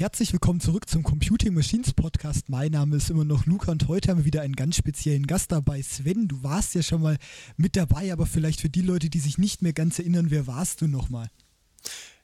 [0.00, 2.48] Herzlich willkommen zurück zum Computing Machines Podcast.
[2.48, 5.50] Mein Name ist immer noch Luca und heute haben wir wieder einen ganz speziellen Gast
[5.50, 5.82] dabei.
[5.82, 7.18] Sven, du warst ja schon mal
[7.56, 10.82] mit dabei, aber vielleicht für die Leute, die sich nicht mehr ganz erinnern, wer warst
[10.82, 11.28] du nochmal?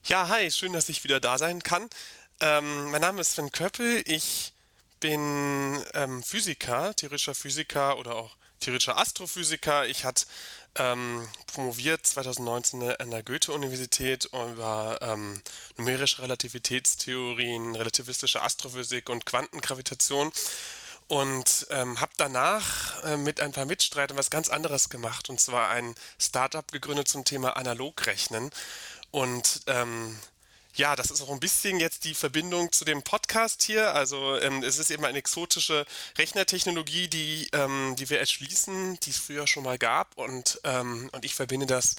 [0.04, 1.90] Ja, hi, schön, dass ich wieder da sein kann.
[2.38, 4.04] Ähm, mein Name ist Sven Köppel.
[4.06, 4.52] Ich
[5.00, 9.88] bin ähm, Physiker, theoretischer Physiker oder auch theoretischer Astrophysiker.
[9.88, 10.26] Ich hatte
[10.76, 15.40] ähm, promoviert 2019 an der Goethe-Universität über ähm,
[15.76, 20.32] numerische Relativitätstheorien, relativistische Astrophysik und Quantengravitation
[21.08, 25.68] und ähm, habe danach äh, mit ein paar Mitstreitern was ganz anderes gemacht und zwar
[25.70, 28.50] ein Startup gegründet zum Thema Analogrechnen
[29.10, 30.18] und ähm,
[30.74, 33.94] ja, das ist auch ein bisschen jetzt die Verbindung zu dem Podcast hier.
[33.94, 35.86] Also ähm, es ist eben eine exotische
[36.18, 40.16] Rechnertechnologie, die, ähm, die wir erschließen, die es früher schon mal gab.
[40.18, 41.96] Und, ähm, und ich verbinde das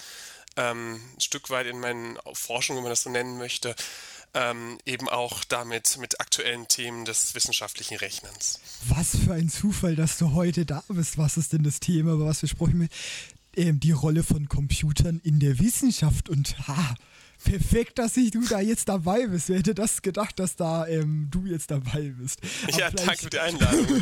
[0.58, 3.76] ähm, ein Stück weit in meinen Forschungen, wenn man das so nennen möchte,
[4.34, 8.60] ähm, eben auch damit mit aktuellen Themen des wissenschaftlichen Rechnens.
[8.84, 11.18] Was für ein Zufall, dass du heute da bist.
[11.18, 12.90] Was ist denn das Thema, über was wir sprechen?
[13.56, 16.96] Ähm, die Rolle von Computern in der Wissenschaft und ha,
[17.44, 19.50] perfekt, dass ich du da jetzt dabei bist.
[19.50, 22.42] Wer hätte das gedacht, dass da ähm, du jetzt dabei bist?
[22.64, 24.02] Aber ja, danke für die Einladung.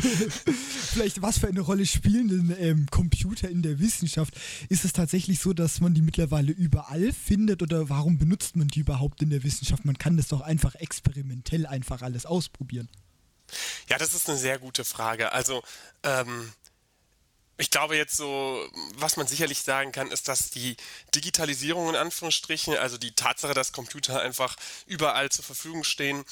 [0.92, 4.34] vielleicht, was für eine Rolle spielen denn ähm, Computer in der Wissenschaft?
[4.68, 8.80] Ist es tatsächlich so, dass man die mittlerweile überall findet oder warum benutzt man die
[8.80, 9.84] überhaupt in der Wissenschaft?
[9.84, 12.88] Man kann das doch einfach experimentell einfach alles ausprobieren.
[13.88, 15.32] Ja, das ist eine sehr gute Frage.
[15.32, 15.62] Also,
[16.02, 16.50] ähm,
[17.56, 20.76] ich glaube jetzt so, was man sicherlich sagen kann, ist, dass die
[21.14, 26.24] Digitalisierung in Anführungsstrichen, also die Tatsache, dass Computer einfach überall zur Verfügung stehen,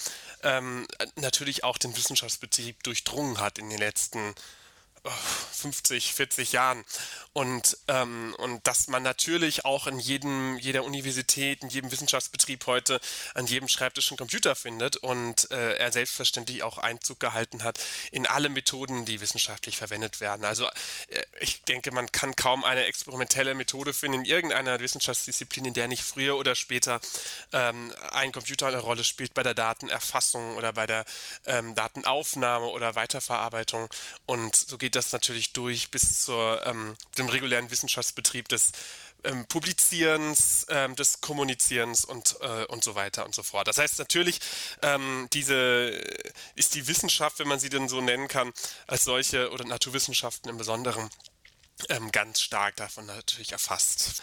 [0.43, 4.35] ähm, natürlich auch den Wissenschaftsbetrieb durchdrungen hat in den letzten
[5.05, 6.85] 50, 40 Jahren.
[7.33, 13.01] Und, ähm, und dass man natürlich auch in jedem, jeder Universität, in jedem Wissenschaftsbetrieb heute
[13.35, 17.81] an jedem Schreibtisch einen Computer findet und äh, er selbstverständlich auch Einzug gehalten hat
[18.11, 20.45] in alle Methoden, die wissenschaftlich verwendet werden.
[20.45, 25.75] Also äh, ich denke, man kann kaum eine experimentelle Methode finden in irgendeiner Wissenschaftsdisziplin, in
[25.75, 27.01] der nicht früher oder später
[27.53, 31.05] ähm, ein Computer eine Rolle spielt bei der Datenerfassung oder bei der
[31.47, 33.89] ähm, Datenaufnahme oder Weiterverarbeitung.
[34.27, 38.73] Und so geht geht das natürlich durch bis zu ähm, regulären Wissenschaftsbetrieb des
[39.25, 43.69] ähm, Publizierens, ähm, des Kommunizierens und, äh, und so weiter und so fort.
[43.69, 44.41] Das heißt natürlich,
[44.83, 45.99] ähm, diese
[46.57, 48.53] ist die Wissenschaft, wenn man sie denn so nennen kann,
[48.87, 51.09] als solche oder Naturwissenschaften im Besonderen
[51.89, 54.23] ähm, ganz stark davon natürlich erfasst.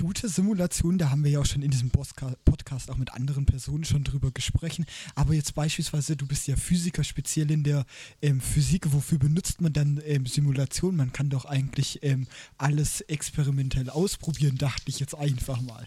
[0.00, 4.04] Computersimulation, da haben wir ja auch schon in diesem Podcast auch mit anderen Personen schon
[4.04, 4.86] drüber gesprochen.
[5.14, 7.84] Aber jetzt beispielsweise, du bist ja Physiker, speziell in der
[8.22, 8.92] ähm, Physik.
[8.92, 10.96] Wofür benutzt man dann ähm, Simulation?
[10.96, 12.26] Man kann doch eigentlich ähm,
[12.56, 15.86] alles experimentell ausprobieren, dachte ich jetzt einfach mal.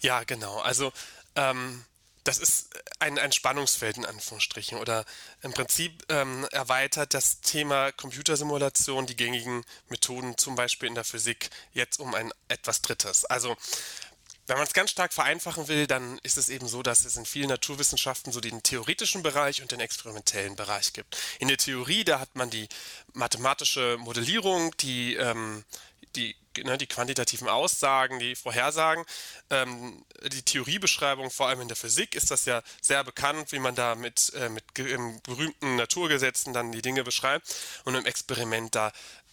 [0.00, 0.58] Ja, genau.
[0.60, 0.92] Also
[1.34, 1.82] ähm,
[2.28, 2.68] das ist
[2.98, 5.06] ein, ein Spannungsfeld in Anführungsstrichen oder
[5.40, 11.48] im Prinzip ähm, erweitert das Thema Computersimulation die gängigen Methoden, zum Beispiel in der Physik,
[11.72, 13.24] jetzt um ein etwas Drittes.
[13.24, 13.56] Also
[14.46, 17.24] wenn man es ganz stark vereinfachen will, dann ist es eben so, dass es in
[17.24, 21.16] vielen Naturwissenschaften so den theoretischen Bereich und den experimentellen Bereich gibt.
[21.38, 22.68] In der Theorie, da hat man die
[23.12, 25.64] mathematische Modellierung, die ähm,
[26.18, 29.04] die, ne, die quantitativen Aussagen, die Vorhersagen,
[29.50, 33.74] ähm, die Theoriebeschreibung, vor allem in der Physik, ist das ja sehr bekannt, wie man
[33.74, 37.54] da mit, äh, mit berühmten Naturgesetzen dann die Dinge beschreibt.
[37.84, 38.92] Und im Experiment da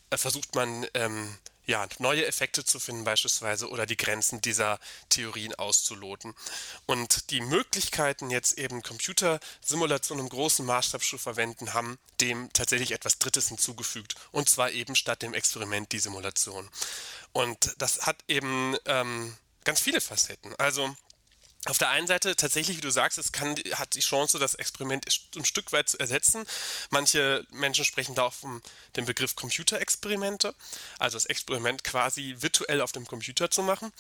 [0.10, 5.56] äh, versucht man ähm, ja, neue Effekte zu finden beispielsweise oder die Grenzen dieser Theorien
[5.56, 6.34] auszuloten.
[6.86, 13.20] Und die Möglichkeiten, jetzt eben Computersimulation im großen Maßstab zu verwenden, haben dem tatsächlich etwas
[13.20, 14.16] Drittes hinzugefügt.
[14.32, 16.70] Und zwar eben statt dem Experiment die Simulation.
[17.34, 20.56] Und das hat eben ähm, ganz viele Facetten.
[20.56, 20.96] Also
[21.66, 25.06] auf der einen Seite tatsächlich, wie du sagst, es kann, hat die Chance, das Experiment
[25.36, 26.46] ein Stück weit zu ersetzen.
[26.92, 28.62] Manche Menschen sprechen da auch vom
[28.96, 30.54] den Begriff Computerexperimente,
[31.00, 33.92] also das Experiment quasi virtuell auf dem Computer zu machen.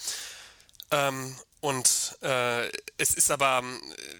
[0.91, 2.67] Ähm, und äh,
[2.97, 3.63] es ist aber,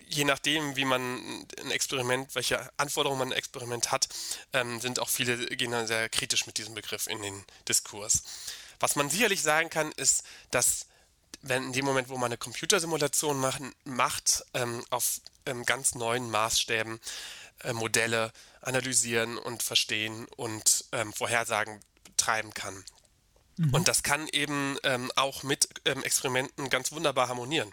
[0.08, 4.10] je nachdem, wie man ein Experiment, welche Anforderungen man ein Experiment hat,
[4.54, 8.24] ähm, sind auch viele gehen dann sehr kritisch mit diesem Begriff in den Diskurs.
[8.80, 10.88] Was man sicherlich sagen kann, ist, dass
[11.48, 16.30] wenn in dem Moment, wo man eine Computersimulation machen, macht, ähm, auf ähm, ganz neuen
[16.30, 17.00] Maßstäben
[17.64, 18.32] äh, Modelle
[18.62, 21.80] analysieren und verstehen und ähm, Vorhersagen
[22.18, 22.84] treiben kann.
[23.58, 23.74] Mhm.
[23.74, 27.72] Und das kann eben ähm, auch mit ähm, Experimenten ganz wunderbar harmonieren.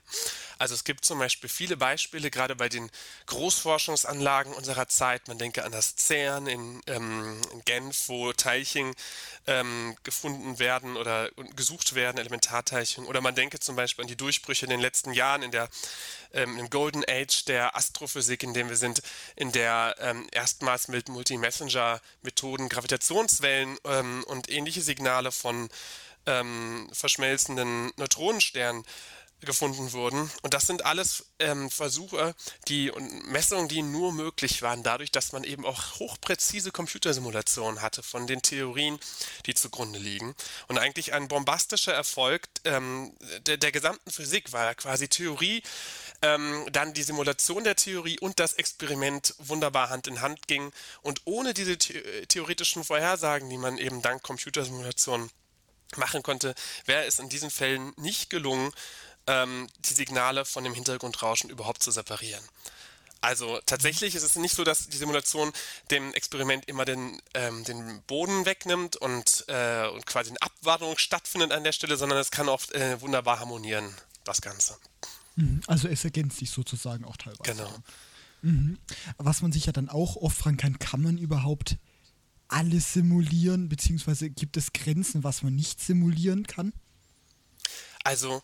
[0.63, 2.89] Also es gibt zum Beispiel viele Beispiele, gerade bei den
[3.27, 5.27] Großforschungsanlagen unserer Zeit.
[5.27, 8.95] Man denke an das CERN in, ähm, in Genf, wo Teilchen
[9.49, 13.07] ähm, gefunden werden oder gesucht werden, Elementarteilchen.
[13.07, 15.69] Oder man denke zum Beispiel an die Durchbrüche in den letzten Jahren in der
[16.33, 19.03] ähm, im Golden Age der Astrophysik, in dem wir sind,
[19.35, 25.69] in der ähm, erstmals mit Multi-Messenger-Methoden Gravitationswellen ähm, und ähnliche Signale von
[26.27, 28.85] ähm, verschmelzenden Neutronensternen
[29.47, 30.31] gefunden wurden.
[30.43, 32.35] Und das sind alles ähm, Versuche,
[32.69, 38.03] die und Messungen, die nur möglich waren, dadurch, dass man eben auch hochpräzise Computersimulationen hatte
[38.03, 38.99] von den Theorien,
[39.47, 40.35] die zugrunde liegen.
[40.69, 43.13] Und eigentlich ein bombastischer Erfolg ähm,
[43.47, 45.63] der, der, gesamten Physik war ja quasi Theorie,
[46.21, 50.73] ähm, dann die Simulation der Theorie und das Experiment wunderbar Hand in Hand ging.
[51.03, 55.31] Und ohne diese the theoretischen Vorhersagen, die man eben dank Computersimulationen
[55.97, 56.55] machen konnte,
[56.87, 58.73] wäre es in diesen Fällen nicht gelungen,
[59.27, 62.43] ähm, die Signale von dem Hintergrundrauschen überhaupt zu separieren.
[63.23, 65.53] Also tatsächlich ist es nicht so, dass die Simulation
[65.93, 71.53] dem Experiment immer den, ähm, den Boden wegnimmt und, äh, und quasi eine Abwartung stattfindet
[71.53, 74.77] an der Stelle, sondern es kann oft äh, wunderbar harmonieren, das Ganze.
[75.37, 75.63] Mhm.
[75.69, 77.43] Also es ergänzt sich sozusagen auch teilweise.
[77.45, 77.73] Genau.
[78.43, 78.79] Mhm.
[79.19, 81.77] Was man sich ja dann auch oft fragen kann, kann man überhaupt
[82.49, 86.73] alles simulieren, beziehungsweise gibt es Grenzen, was man nicht simulieren kann?
[88.03, 88.43] Also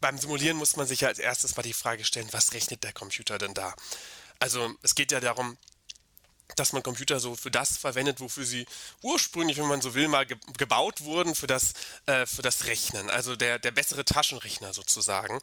[0.00, 2.92] beim Simulieren muss man sich ja als erstes mal die Frage stellen, was rechnet der
[2.92, 3.74] Computer denn da?
[4.38, 5.56] Also es geht ja darum,
[6.56, 8.66] dass man Computer so für das verwendet, wofür sie
[9.02, 11.74] ursprünglich, wenn man so will, mal ge gebaut wurden, für das,
[12.06, 13.10] äh, für das Rechnen.
[13.10, 15.40] Also der, der bessere Taschenrechner sozusagen.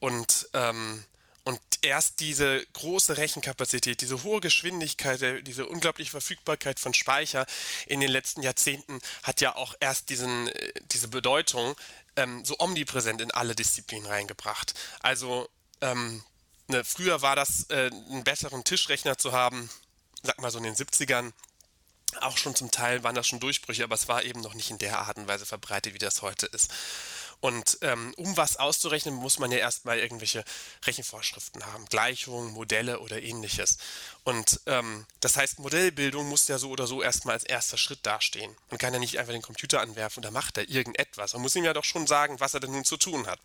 [0.00, 1.04] Und ähm,
[1.48, 7.46] und erst diese große Rechenkapazität, diese hohe Geschwindigkeit, diese unglaubliche Verfügbarkeit von Speicher
[7.86, 11.74] in den letzten Jahrzehnten hat ja auch erst diesen, äh, diese Bedeutung
[12.18, 14.74] ähm, so omnipräsent in alle Disziplinen reingebracht.
[15.00, 15.48] Also
[15.80, 16.22] ähm,
[16.66, 19.70] ne, früher war das, äh, einen besseren Tischrechner zu haben,
[20.22, 21.32] sag mal so in den 70ern,
[22.20, 24.78] auch schon zum Teil waren das schon Durchbrüche, aber es war eben noch nicht in
[24.78, 26.72] der Art und Weise verbreitet, wie das heute ist.
[27.40, 30.44] Und ähm, um was auszurechnen, muss man ja erstmal irgendwelche
[30.84, 33.78] Rechenvorschriften haben, Gleichungen, Modelle oder ähnliches.
[34.24, 38.54] Und ähm, das heißt, Modellbildung muss ja so oder so erstmal als erster Schritt dastehen.
[38.70, 41.32] Man kann ja nicht einfach den Computer anwerfen und da macht er irgendetwas.
[41.34, 43.40] Man muss ihm ja doch schon sagen, was er denn nun zu tun hat.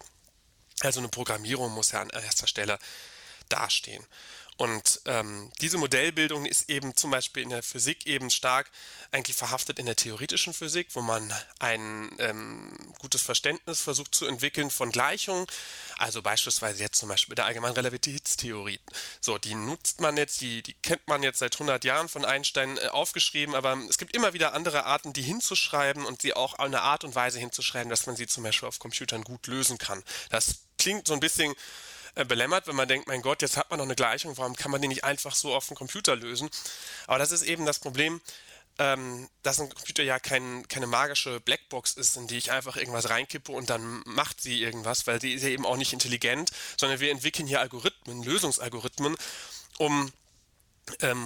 [0.80, 2.80] Also eine Programmierung muss ja an erster Stelle
[3.54, 4.06] dastehen.
[4.58, 8.70] Und ähm, diese Modellbildung ist eben zum Beispiel in der Physik eben stark
[9.12, 14.70] eigentlich verhaftet in der theoretischen Physik, wo man ein ähm, gutes Verständnis versucht zu entwickeln
[14.70, 15.48] von Gleichungen.
[15.98, 18.80] Also beispielsweise jetzt zum Beispiel der allgemeinen Relativitätstheorie.
[19.22, 22.78] So, die nutzt man jetzt, die, die kennt man jetzt seit 100 Jahren von Einstein
[22.78, 26.82] äh, aufgeschrieben, aber es gibt immer wieder andere Arten, die hinzuschreiben und sie auch eine
[26.82, 30.04] Art und Weise hinzuschreiben, dass man sie zum Beispiel auf Computern gut lösen kann.
[30.30, 31.56] Das klingt so ein bisschen
[32.16, 34.72] äh, belämmert, wenn man denkt, mein Gott, jetzt hat man noch eine Gleichung, warum kann
[34.72, 36.50] man die nicht einfach so auf dem Computer lösen?
[37.08, 38.22] Aber das ist eben das Problem,
[38.80, 43.10] ähm, dass ein Computer ja kein, keine magische Blackbox ist, in die ich einfach irgendwas
[43.10, 47.00] reinkippe und dann macht sie irgendwas, weil sie ist ja eben auch nicht intelligent, sondern
[47.00, 49.16] wir entwickeln hier Algorithmen, Lösungsalgorithmen,
[49.78, 50.12] um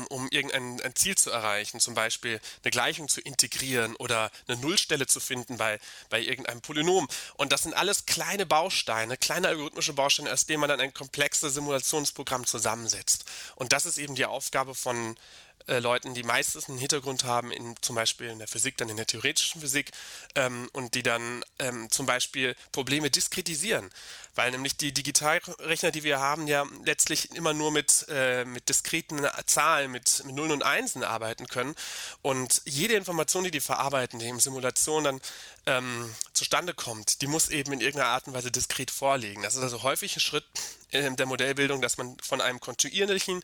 [0.09, 5.07] um irgendein ein Ziel zu erreichen, zum Beispiel eine Gleichung zu integrieren oder eine Nullstelle
[5.07, 7.07] zu finden bei, bei irgendeinem Polynom.
[7.35, 11.53] Und das sind alles kleine Bausteine, kleine algorithmische Bausteine, aus denen man dann ein komplexes
[11.53, 13.25] Simulationsprogramm zusammensetzt.
[13.55, 15.15] Und das ist eben die Aufgabe von,
[15.67, 18.97] äh, Leuten, die meistens einen Hintergrund haben, in, zum Beispiel in der Physik, dann in
[18.97, 19.91] der theoretischen Physik,
[20.35, 23.89] ähm, und die dann ähm, zum Beispiel Probleme diskretisieren.
[24.35, 29.27] Weil nämlich die Digitalrechner, die wir haben, ja letztlich immer nur mit, äh, mit diskreten
[29.45, 31.75] Zahlen, mit, mit Nullen und Einsen arbeiten können.
[32.21, 35.21] Und jede Information, die die verarbeiten, die in Simulation dann
[35.67, 39.43] ähm, zustande kommt, die muss eben in irgendeiner Art und Weise diskret vorliegen.
[39.43, 40.45] Das ist also häufig ein Schritt
[40.89, 43.43] in der Modellbildung, dass man von einem kontinuierlichen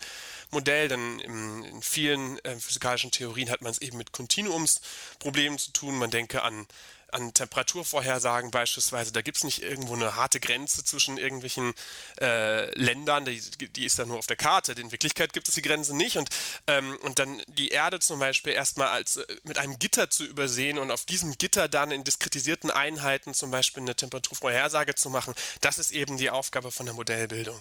[0.50, 5.98] Modell, denn in, vielen äh, physikalischen Theorien hat man es eben mit Kontinuumsproblemen zu tun.
[5.98, 6.66] Man denke an
[7.14, 11.74] an Temperaturvorhersagen beispielsweise, da gibt es nicht irgendwo eine harte Grenze zwischen irgendwelchen
[12.20, 13.40] äh, Ländern, die,
[13.70, 14.74] die, ist da nur auf der Karte.
[14.74, 16.30] In Wirklichkeit gibt es die Grenze nicht und,
[16.68, 20.78] ähm, und dann die Erde zum Beispiel erstmal als äh, mit einem Gitter zu übersehen
[20.78, 25.80] und auf diesem Gitter dann in diskretisierten Einheiten zum Beispiel eine Temperaturvorhersage zu machen, das
[25.80, 27.60] ist eben die Aufgabe von der Modellbildung.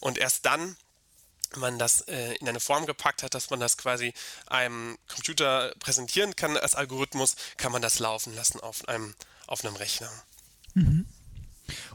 [0.00, 0.76] Und erst dann
[1.56, 4.12] man das äh, in eine Form gepackt hat, dass man das quasi
[4.46, 9.14] einem Computer präsentieren kann als Algorithmus, kann man das laufen lassen auf einem,
[9.46, 10.10] auf einem Rechner.
[10.74, 11.06] Mhm.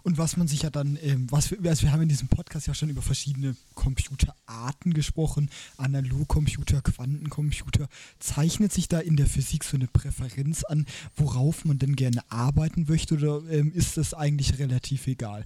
[0.04, 2.66] Und was man sich ja dann, ähm, was wir, also wir haben in diesem Podcast
[2.66, 7.90] ja schon über verschiedene Computerarten gesprochen, Analogcomputer, Quantencomputer.
[8.20, 10.86] Zeichnet sich da in der Physik so eine Präferenz an,
[11.18, 15.44] worauf man denn gerne arbeiten möchte oder ähm, ist das eigentlich relativ egal?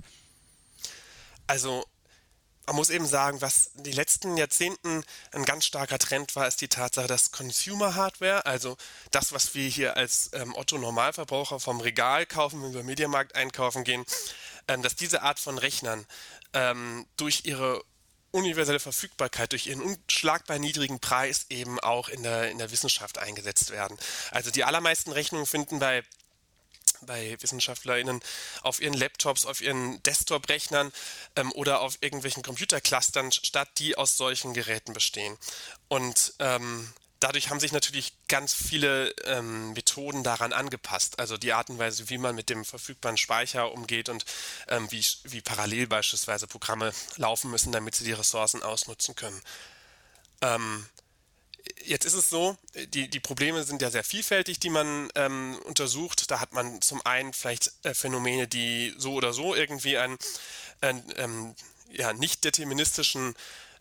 [1.49, 1.83] also
[2.69, 6.67] man muss eben sagen, was die letzten Jahrzehnten ein ganz starker Trend war, ist die
[6.67, 8.77] Tatsache, dass Consumer Hardware, also
[9.09, 13.33] das, was wir hier als ähm, Otto Normalverbraucher vom Regal kaufen, wenn wir im Mediamarkt
[13.33, 14.05] einkaufen gehen,
[14.67, 16.05] ähm, dass diese Art von Rechnern
[16.53, 17.83] ähm, durch ihre
[18.29, 23.71] universelle Verfügbarkeit, durch ihren unschlagbar niedrigen Preis eben auch in der, in der Wissenschaft eingesetzt
[23.71, 23.97] werden.
[24.29, 26.03] Also die allermeisten Rechnungen finden bei
[27.01, 28.21] bei WissenschaftlerInnen
[28.61, 30.91] auf ihren Laptops, auf ihren Desktop-Rechnern
[31.35, 35.37] ähm, oder auf irgendwelchen Computerclustern statt, die aus solchen Geräten bestehen.
[35.87, 41.19] Und ähm, dadurch haben sich natürlich ganz viele ähm, Methoden daran angepasst.
[41.19, 44.25] Also die Art und Weise, wie man mit dem verfügbaren Speicher umgeht und
[44.67, 49.41] ähm, wie, wie parallel beispielsweise Programme laufen müssen, damit sie die Ressourcen ausnutzen können.
[50.41, 50.85] Ähm,
[51.83, 52.57] Jetzt ist es so,
[52.93, 56.29] die, die Probleme sind ja sehr vielfältig, die man ähm, untersucht.
[56.29, 60.17] Da hat man zum einen vielleicht äh, Phänomene, die so oder so irgendwie einen,
[60.81, 61.55] einen ähm,
[61.91, 63.35] ja, nicht deterministischen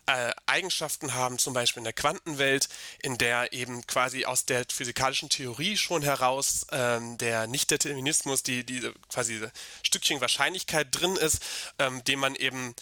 [0.09, 2.67] äh, Eigenschaften haben, zum Beispiel in der Quantenwelt,
[3.03, 8.91] in der eben quasi aus der physikalischen Theorie schon heraus ähm, der Nicht-Determinismus, die, die
[9.09, 9.39] quasi
[9.83, 11.43] Stückchen Wahrscheinlichkeit drin ist,
[11.77, 12.73] ähm, dem man eben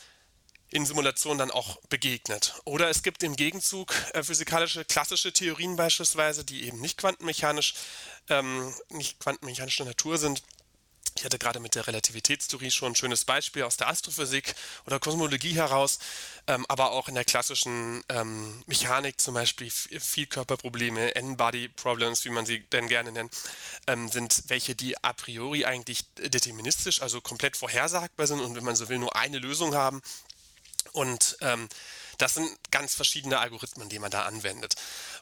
[0.70, 2.56] in Simulationen dann auch begegnet.
[2.66, 7.76] Oder es gibt im Gegenzug äh, physikalische klassische Theorien beispielsweise, die eben nicht quantenmechanisch,
[8.30, 10.44] ähm, nicht quantenmechanischer Natur sind.
[11.18, 14.54] Ich hatte gerade mit der Relativitätstheorie schon ein schönes Beispiel aus der Astrophysik
[14.86, 15.98] oder Kosmologie heraus,
[16.46, 22.60] ähm, aber auch in der klassischen ähm, Mechanik zum Beispiel Vielkörperprobleme, N-Body-Problems, wie man sie
[22.70, 23.36] denn gerne nennt,
[23.88, 28.76] ähm, sind welche, die a priori eigentlich deterministisch, also komplett vorhersagbar sind und wenn man
[28.76, 30.04] so will, nur eine Lösung haben
[30.94, 31.68] und ähm,
[32.18, 34.76] das sind ganz verschiedene Algorithmen, die man da anwendet.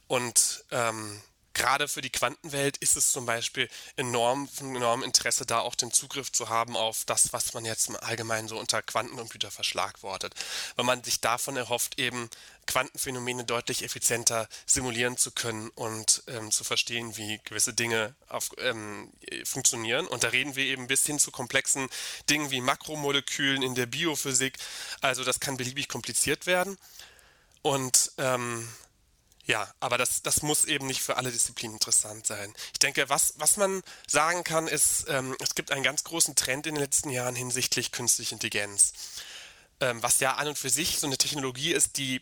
[0.07, 1.21] Und ähm,
[1.55, 5.91] gerade für die Quantenwelt ist es zum Beispiel enorm, von enormem Interesse, da auch den
[5.91, 10.35] Zugriff zu haben auf das, was man jetzt allgemein so unter Quantencomputer verschlagwortet.
[10.75, 12.29] Weil man sich davon erhofft, eben
[12.67, 19.11] Quantenphänomene deutlich effizienter simulieren zu können und ähm, zu verstehen, wie gewisse Dinge auf, ähm,
[19.45, 20.07] funktionieren.
[20.07, 21.89] Und da reden wir eben bis hin zu komplexen
[22.29, 24.57] Dingen wie Makromolekülen in der Biophysik.
[25.01, 26.77] Also das kann beliebig kompliziert werden.
[27.61, 28.67] Und ähm,
[29.45, 32.53] ja, aber das, das muss eben nicht für alle Disziplinen interessant sein.
[32.73, 36.65] Ich denke, was, was man sagen kann, ist, ähm, es gibt einen ganz großen Trend
[36.65, 38.93] in den letzten Jahren hinsichtlich künstlicher Intelligenz.
[39.79, 42.21] Ähm, was ja an und für sich so eine Technologie ist, die,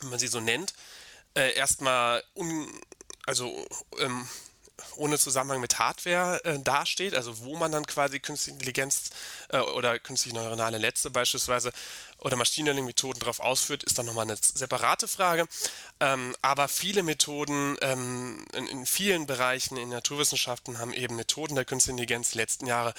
[0.00, 0.74] wenn man sie so nennt,
[1.36, 2.68] äh, erstmal un,
[3.26, 3.66] also
[3.98, 4.28] ähm,
[4.96, 9.10] ohne Zusammenhang mit Hardware äh, dasteht, also wo man dann quasi künstliche Intelligenz
[9.50, 11.72] äh, oder künstliche neuronale Netze beispielsweise
[12.18, 15.46] oder Machine Learning Methoden darauf ausführt, ist dann nochmal eine separate Frage.
[16.00, 21.64] Ähm, aber viele Methoden ähm, in, in, vielen Bereichen in Naturwissenschaften haben eben Methoden der
[21.64, 22.94] künstlichen Intelligenz die letzten Jahre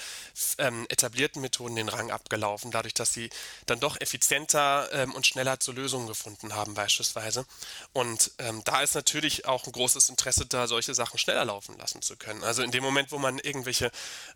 [0.58, 3.30] ähm, etablierten Methoden den Rang abgelaufen, dadurch, dass sie
[3.66, 7.46] dann doch effizienter ähm, und schneller zu Lösungen gefunden haben beispielsweise.
[7.92, 12.02] Und ähm, da ist natürlich auch ein großes Interesse da, solche Sachen schneller laufen lassen
[12.02, 12.44] zu können.
[12.44, 13.90] Also in dem Moment, wo man irgendwelche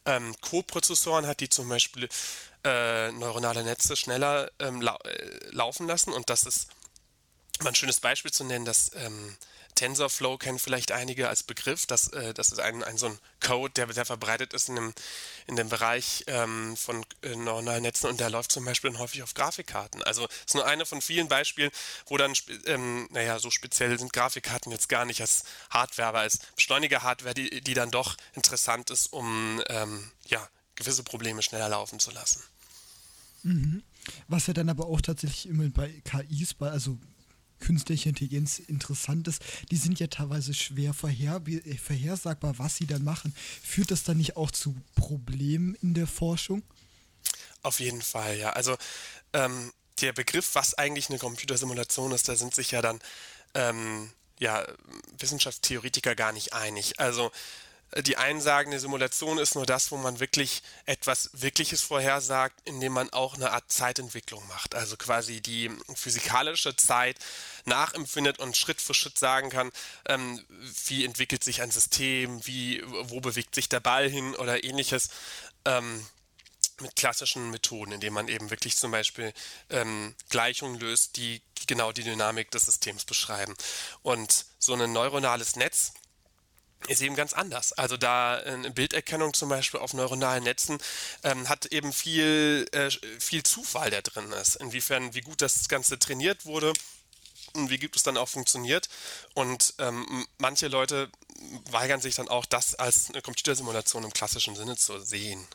[0.04, 2.08] ähm, Co-Prozessoren hat, die zum Beispiel
[2.64, 6.12] äh, neuronale Netze schneller ähm, lau äh, laufen lassen.
[6.12, 6.68] Und das ist
[7.62, 9.36] mal ein schönes Beispiel zu nennen, dass ähm,
[9.80, 11.86] TensorFlow kennen vielleicht einige als Begriff.
[11.86, 14.94] Das, äh, das ist ein, ein so ein Code, der sehr verbreitet ist in dem,
[15.46, 19.32] in dem Bereich ähm, von äh, neuronalen Netzen und der läuft zum Beispiel häufig auf
[19.32, 20.02] Grafikkarten.
[20.02, 21.70] Also ist nur eine von vielen Beispielen,
[22.06, 22.34] wo dann,
[22.66, 27.62] ähm, naja, so speziell sind Grafikkarten jetzt gar nicht als Hardware, aber als Beschleuniger-Hardware, die,
[27.62, 30.46] die dann doch interessant ist, um ähm, ja,
[30.80, 32.42] gewisse Probleme schneller laufen zu lassen.
[33.42, 33.82] Mhm.
[34.28, 36.98] Was ja dann aber auch tatsächlich immer bei KIs, bei, also
[37.60, 43.04] künstliche Intelligenz interessant ist, die sind ja teilweise schwer vorher, äh, vorhersagbar, was sie dann
[43.04, 43.34] machen.
[43.62, 46.62] Führt das dann nicht auch zu Problemen in der Forschung?
[47.62, 48.50] Auf jeden Fall, ja.
[48.50, 48.76] Also
[49.34, 52.98] ähm, der Begriff, was eigentlich eine Computersimulation ist, da sind sich ja dann
[53.54, 54.66] ähm, ja,
[55.18, 56.98] Wissenschaftstheoretiker gar nicht einig.
[56.98, 57.30] Also
[57.96, 62.92] die einen sagen, eine Simulation ist nur das, wo man wirklich etwas Wirkliches vorhersagt, indem
[62.92, 64.74] man auch eine Art Zeitentwicklung macht.
[64.74, 67.16] Also quasi die physikalische Zeit
[67.64, 69.72] nachempfindet und Schritt für Schritt sagen kann,
[70.06, 70.44] ähm,
[70.86, 75.08] wie entwickelt sich ein System, wie, wo bewegt sich der Ball hin oder ähnliches.
[75.64, 76.06] Ähm,
[76.80, 79.34] mit klassischen Methoden, indem man eben wirklich zum Beispiel
[79.68, 83.54] ähm, Gleichungen löst, die genau die Dynamik des Systems beschreiben.
[84.02, 85.92] Und so ein neuronales Netz
[86.88, 87.72] ist eben ganz anders.
[87.72, 90.78] Also da eine Bilderkennung zum Beispiel auf neuronalen Netzen
[91.22, 94.56] ähm, hat eben viel, äh, viel Zufall, der drin ist.
[94.56, 96.72] Inwiefern, wie gut das Ganze trainiert wurde
[97.52, 98.88] und wie gut es dann auch funktioniert.
[99.34, 101.10] Und ähm, manche Leute
[101.70, 105.46] weigern sich dann auch, das als eine Computersimulation im klassischen Sinne zu sehen.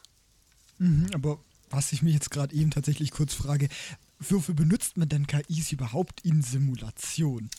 [0.77, 1.39] Mhm, aber
[1.69, 3.69] was ich mich jetzt gerade eben tatsächlich kurz frage,
[4.19, 7.49] wofür benutzt man denn KIs überhaupt in Simulation?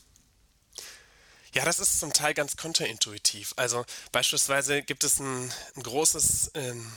[1.56, 3.54] Ja, das ist zum Teil ganz konterintuitiv.
[3.56, 6.92] Also beispielsweise gibt es ein, ein großes, ähm,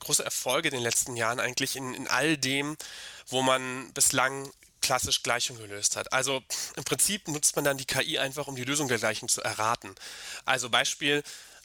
[0.00, 2.76] große Erfolge in den letzten Jahren eigentlich in, in all dem,
[3.28, 4.52] wo man bislang
[4.82, 6.12] klassisch Gleichungen gelöst hat.
[6.12, 6.42] Also
[6.76, 9.94] im Prinzip nutzt man dann die KI einfach, um die Lösung der Gleichung zu erraten.
[10.44, 11.22] Also Beispiel,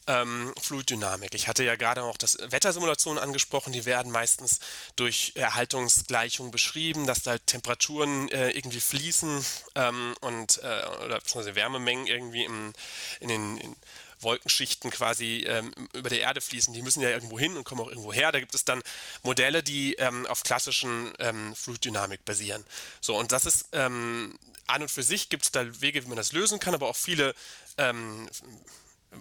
[0.07, 1.33] ähm, Fluiddynamik.
[1.33, 4.59] Ich hatte ja gerade auch das Wettersimulationen angesprochen, die werden meistens
[4.95, 9.45] durch Erhaltungsgleichungen beschrieben, dass da Temperaturen äh, irgendwie fließen
[9.75, 12.73] ähm, und äh, oder beziehungsweise Wärmemengen irgendwie im,
[13.19, 13.75] in den in
[14.21, 17.89] Wolkenschichten quasi ähm, über der Erde fließen, die müssen ja irgendwo hin und kommen auch
[17.89, 18.31] irgendwo her.
[18.31, 18.81] Da gibt es dann
[19.23, 22.63] Modelle, die ähm, auf klassischen ähm, Fluiddynamik basieren.
[23.01, 26.17] So, und das ist ähm, an und für sich gibt es da Wege, wie man
[26.17, 27.35] das lösen kann, aber auch viele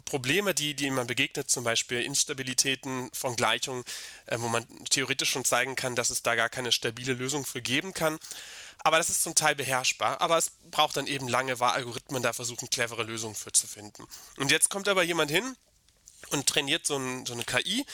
[0.05, 3.85] Probleme, die, die man begegnet, zum Beispiel Instabilitäten von Gleichungen,
[4.27, 7.63] äh, wo man theoretisch schon zeigen kann, dass es da gar keine stabile Lösung für
[7.63, 8.19] geben kann.
[8.79, 12.33] Aber das ist zum Teil beherrschbar, aber es braucht dann eben lange, weil Algorithmen da
[12.33, 14.07] versuchen, clevere Lösungen für zu finden.
[14.37, 15.57] Und jetzt kommt aber jemand hin
[16.31, 17.85] und trainiert so, ein, so eine KI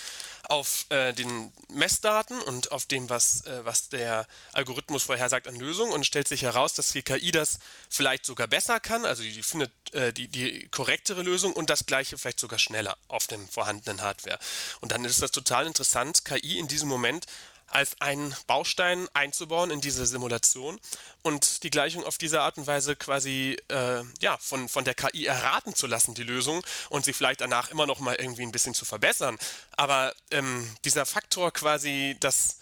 [0.50, 5.92] auf äh, den Messdaten und auf dem, was, äh, was der Algorithmus vorhersagt an Lösungen
[5.92, 9.72] und stellt sich heraus, dass die KI das vielleicht sogar besser kann, also die, findet
[9.92, 14.40] äh, die, die korrektere Lösung und das gleiche vielleicht sogar schneller auf dem vorhandenen Hardware.
[14.80, 17.26] Und dann ist das total interessant, KI in diesem Moment
[17.70, 20.78] als einen Baustein einzubauen in diese Simulation
[21.22, 25.26] und die Gleichung auf diese Art und Weise quasi äh, ja, von, von der KI
[25.26, 28.74] erraten zu lassen, die Lösung, und sie vielleicht danach immer noch mal irgendwie ein bisschen
[28.74, 29.38] zu verbessern.
[29.72, 32.59] Aber ähm, dieser Faktor quasi, dass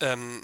[0.00, 0.42] ähm,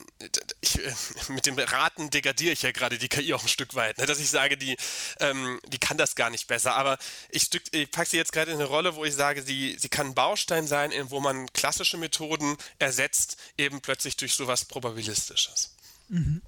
[0.60, 0.92] ich, äh,
[1.32, 4.06] mit dem Raten degradiere ich ja gerade die KI auch ein Stück weit, ne?
[4.06, 4.76] dass ich sage, die,
[5.20, 6.74] ähm, die kann das gar nicht besser.
[6.74, 6.98] Aber
[7.30, 10.08] ich, ich packe sie jetzt gerade in eine Rolle, wo ich sage, sie, sie kann
[10.08, 15.74] ein Baustein sein, wo man klassische Methoden ersetzt, eben plötzlich durch sowas Probabilistisches.
[16.08, 16.42] Mhm.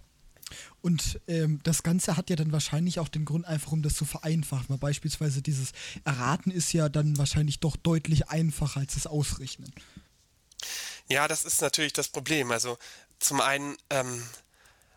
[0.80, 4.04] Und ähm, das Ganze hat ja dann wahrscheinlich auch den Grund, einfach um das zu
[4.04, 4.68] vereinfachen.
[4.68, 5.72] Weil beispielsweise dieses
[6.04, 9.72] Erraten ist ja dann wahrscheinlich doch deutlich einfacher als das Ausrechnen.
[11.08, 12.50] Ja, das ist natürlich das Problem.
[12.50, 12.78] Also
[13.18, 14.28] zum einen ähm,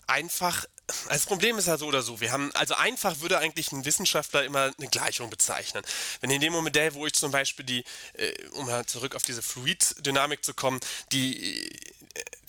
[0.07, 2.19] einfach also das Problem ist ja so oder so.
[2.19, 5.83] Wir haben, also einfach würde eigentlich ein Wissenschaftler immer eine Gleichung bezeichnen.
[6.19, 9.41] Wenn in dem Modell, wo ich zum Beispiel die, äh, um mal zurück auf diese
[9.41, 11.69] Fluiddynamik zu kommen, die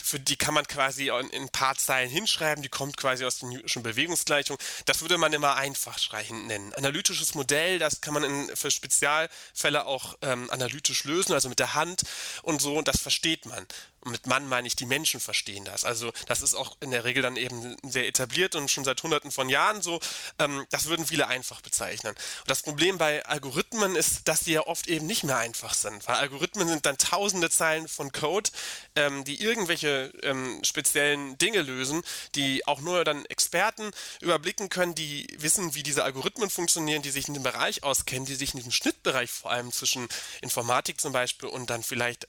[0.02, 3.38] für die kann man quasi in, in ein paar Zeilen hinschreiben, die kommt quasi aus
[3.38, 4.58] der Newtonschen Bewegungsgleichung.
[4.86, 6.74] Das würde man immer einfach schreiben nennen.
[6.74, 11.74] Analytisches Modell, das kann man in, für Spezialfälle auch ähm, analytisch lösen, also mit der
[11.74, 12.02] Hand
[12.42, 13.66] und so, und das versteht man.
[14.04, 15.84] Und mit Mann meine ich, die Menschen verstehen das.
[15.84, 19.30] Also das ist auch in der Regel dann eben sehr etabliert und schon seit hunderten
[19.30, 20.00] von Jahren so.
[20.40, 22.12] Ähm, das würden viele einfach bezeichnen.
[22.12, 26.06] Und das Problem bei Algorithmen ist, dass die ja oft eben nicht mehr einfach sind,
[26.08, 28.50] weil Algorithmen sind dann tausende Zeilen von Code,
[28.96, 29.91] ähm, die irgendwelche
[30.22, 32.02] ähm, speziellen Dinge lösen,
[32.34, 37.28] die auch nur dann Experten überblicken können, die wissen, wie diese Algorithmen funktionieren, die sich
[37.28, 40.08] in dem Bereich auskennen, die sich in diesem Schnittbereich vor allem zwischen
[40.40, 42.28] Informatik zum Beispiel und dann vielleicht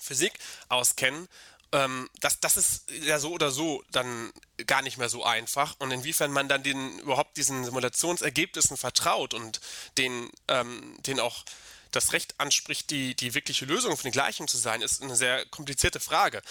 [0.00, 0.32] Physik
[0.68, 1.28] auskennen,
[1.72, 4.32] ähm, das, das ist ja so oder so dann
[4.66, 5.76] gar nicht mehr so einfach.
[5.78, 9.60] Und inwiefern man dann den, überhaupt diesen Simulationsergebnissen vertraut und
[9.96, 11.44] den, ähm, den auch
[11.90, 15.44] das Recht anspricht, die, die wirkliche Lösung für die Gleichung zu sein, ist eine sehr
[15.46, 16.42] komplizierte Frage.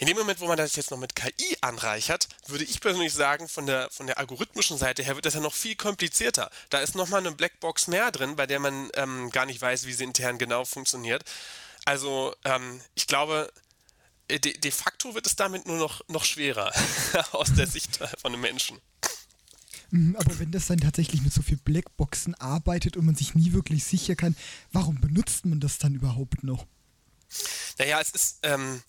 [0.00, 3.48] In dem Moment, wo man das jetzt noch mit KI anreichert, würde ich persönlich sagen,
[3.48, 6.50] von der, von der algorithmischen Seite her wird das ja noch viel komplizierter.
[6.70, 9.92] Da ist nochmal eine Blackbox mehr drin, bei der man ähm, gar nicht weiß, wie
[9.92, 11.22] sie intern genau funktioniert.
[11.84, 13.52] Also ähm, ich glaube,
[14.28, 16.72] äh, de, de, facto wird es damit nur noch, noch schwerer
[17.32, 18.80] aus der Sicht von einem Menschen.
[19.90, 23.52] Mhm, aber wenn das dann tatsächlich mit so viel Blackboxen arbeitet und man sich nie
[23.52, 24.36] wirklich sicher kann,
[24.72, 26.66] warum benutzt man das dann überhaupt noch?
[27.78, 28.82] Naja, es ist, ähm,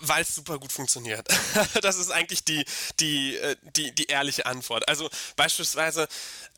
[0.00, 1.28] weil es super gut funktioniert.
[1.82, 2.64] das ist eigentlich die,
[3.00, 4.88] die, äh, die, die ehrliche Antwort.
[4.88, 6.08] Also beispielsweise,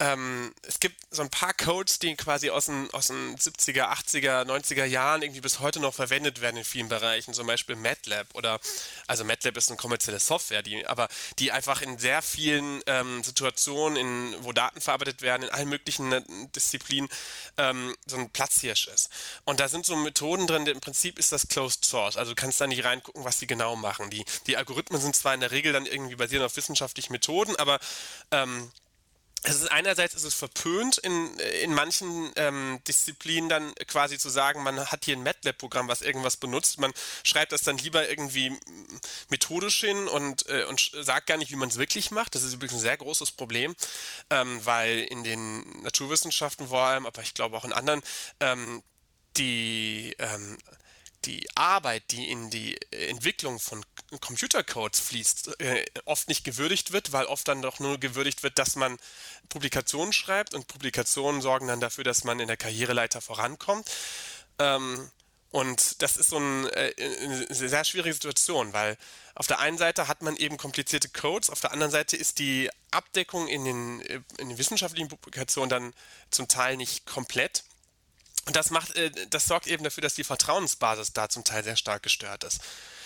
[0.01, 4.45] ähm, es gibt so ein paar Codes, die quasi aus den, aus den 70er, 80er,
[4.45, 8.61] 90er Jahren irgendwie bis heute noch verwendet werden in vielen Bereichen, zum Beispiel MATLAB oder,
[9.07, 11.09] also MATLAB ist eine kommerzielle Software, die, aber
[11.39, 16.13] die einfach in sehr vielen ähm, Situationen, in, wo Daten verarbeitet werden, in allen möglichen
[16.13, 16.23] äh,
[16.55, 17.09] Disziplinen,
[17.57, 19.11] ähm, so ein Platzhirsch ist.
[19.45, 22.61] Und da sind so Methoden drin, im Prinzip ist das Closed Source, also du kannst
[22.61, 24.11] da nicht reingucken, gucken, was sie genau machen.
[24.11, 27.79] Die, die Algorithmen sind zwar in der Regel dann irgendwie basierend auf wissenschaftlichen Methoden, aber
[28.31, 28.71] ähm,
[29.47, 34.63] es ist einerseits ist es verpönt, in, in manchen ähm, Disziplinen dann quasi zu sagen,
[34.63, 36.81] man hat hier ein MATLAB-Programm, was irgendwas benutzt.
[36.81, 38.59] Man schreibt das dann lieber irgendwie
[39.29, 42.35] methodisch hin und, äh, und sagt gar nicht, wie man es wirklich macht.
[42.35, 43.77] Das ist übrigens ein sehr großes Problem,
[44.31, 48.01] ähm, weil in den Naturwissenschaften vor allem, aber ich glaube auch in anderen,
[48.41, 48.83] ähm,
[49.37, 50.57] die ähm,
[51.27, 53.85] die Arbeit, die in die Entwicklung von
[54.21, 58.77] Computercodes fließt, äh, oft nicht gewürdigt wird, weil oft dann doch nur gewürdigt wird, dass
[58.77, 58.99] man
[59.49, 63.91] Publikationen schreibt und Publikationen sorgen dann dafür, dass man in der Karriereleiter vorankommt.
[64.59, 65.11] Ähm,
[65.51, 68.99] und das ist so ein, äh, eine sehr schwierige Situation, weil
[69.37, 72.71] auf der einen Seite hat man eben komplizierte Codes, auf der anderen Seite ist die
[72.91, 75.95] Abdeckung in den, äh, in den wissenschaftlichen Publikationen dann
[76.31, 77.63] zum Teil nicht komplett.
[78.47, 81.77] Und das macht, äh, das sorgt eben dafür, dass die Vertrauensbasis da zum Teil sehr
[81.77, 82.61] stark gestört ist.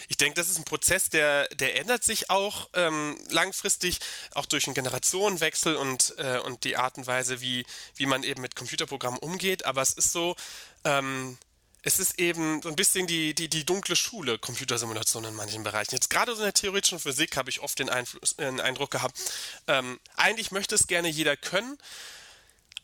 [0.09, 3.99] Ich denke, das ist ein Prozess, der, der ändert sich auch ähm, langfristig,
[4.35, 8.41] auch durch einen Generationenwechsel und, äh, und die Art und Weise, wie, wie man eben
[8.41, 9.67] mit Computerprogrammen umgeht.
[9.67, 10.35] Aber es ist so,
[10.85, 11.37] ähm,
[11.83, 15.95] es ist eben so ein bisschen die, die, die dunkle Schule Computersimulation in manchen Bereichen.
[15.95, 18.91] Jetzt gerade so in der theoretischen Physik habe ich oft den, Einfluss, äh, den Eindruck
[18.91, 19.19] gehabt,
[19.67, 21.79] ähm, eigentlich möchte es gerne jeder können,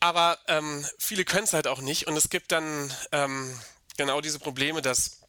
[0.05, 2.05] aber ähm, viele können es halt auch nicht.
[2.05, 3.59] Und es gibt dann ähm,
[3.97, 5.21] genau diese Probleme, dass,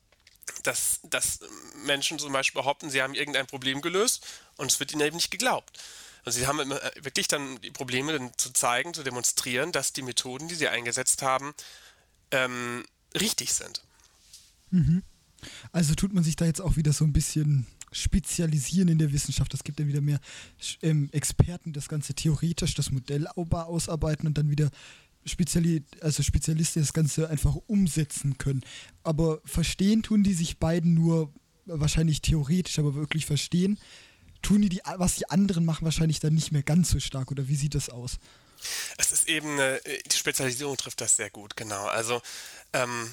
[0.65, 1.41] dass, dass
[1.87, 5.31] Menschen zum Beispiel behaupten, sie haben irgendein Problem gelöst und es wird ihnen eben nicht
[5.31, 5.79] geglaubt.
[6.27, 10.47] Also sie haben äh, wirklich dann die Probleme zu zeigen, zu demonstrieren, dass die Methoden,
[10.47, 11.55] die sie eingesetzt haben,
[12.33, 12.85] ähm,
[13.19, 13.83] richtig sind.
[14.71, 15.03] Mhm.
[15.73, 19.55] Also tut man sich da jetzt auch wieder so ein bisschen spezialisieren in der Wissenschaft.
[19.55, 20.21] Es gibt ja wieder mehr
[20.83, 24.71] ähm, Experten, das Ganze theoretisch, das Modell ausarbeiten und dann wieder
[25.25, 28.63] Speziali also Spezialisten das Ganze einfach umsetzen können.
[29.03, 31.33] Aber verstehen tun die sich beiden nur
[31.65, 33.79] wahrscheinlich theoretisch, aber wirklich verstehen
[34.43, 37.31] tun die, die was die anderen machen, wahrscheinlich dann nicht mehr ganz so stark.
[37.31, 38.19] Oder wie sieht das aus?
[38.97, 39.81] Es ist eben, äh,
[40.11, 41.87] die Spezialisierung trifft das sehr gut, genau.
[41.87, 42.23] Also
[42.73, 43.11] ähm,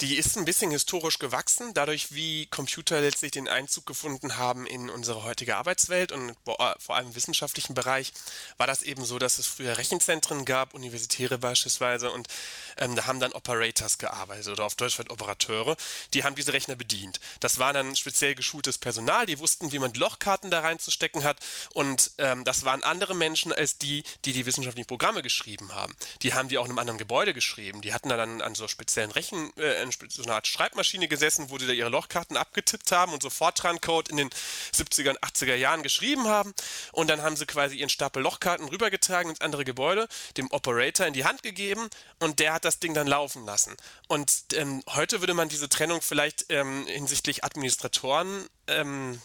[0.00, 4.90] die ist ein bisschen historisch gewachsen, dadurch wie Computer letztlich den Einzug gefunden haben in
[4.90, 8.12] unsere heutige Arbeitswelt und vor allem im wissenschaftlichen Bereich
[8.58, 12.28] war das eben so, dass es früher Rechenzentren gab, Universitäre beispielsweise, und
[12.76, 15.76] ähm, da haben dann Operators gearbeitet oder auf Deutsch halt Operateure,
[16.14, 17.18] die haben diese Rechner bedient.
[17.40, 21.38] Das war dann speziell geschultes Personal, die wussten, wie man Lochkarten da reinzustecken hat
[21.74, 25.96] und ähm, das waren andere Menschen als die, die die wissenschaftlichen Programme geschrieben haben.
[26.22, 29.10] Die haben die auch in einem anderen Gebäude geschrieben, die hatten dann an so speziellen
[29.10, 33.22] Rechen, äh, so eine Art Schreibmaschine gesessen, wo die da ihre Lochkarten abgetippt haben und
[33.22, 34.30] so Fortran-Code in den
[34.74, 36.54] 70er und 80er Jahren geschrieben haben.
[36.92, 41.12] Und dann haben sie quasi ihren Stapel Lochkarten rübergetragen ins andere Gebäude, dem Operator in
[41.12, 43.76] die Hand gegeben und der hat das Ding dann laufen lassen.
[44.08, 49.20] Und ähm, heute würde man diese Trennung vielleicht ähm, hinsichtlich Administratoren ähm,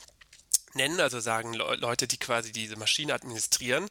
[0.76, 3.90] nennen, also sagen Le Leute, die quasi diese Maschine administrieren,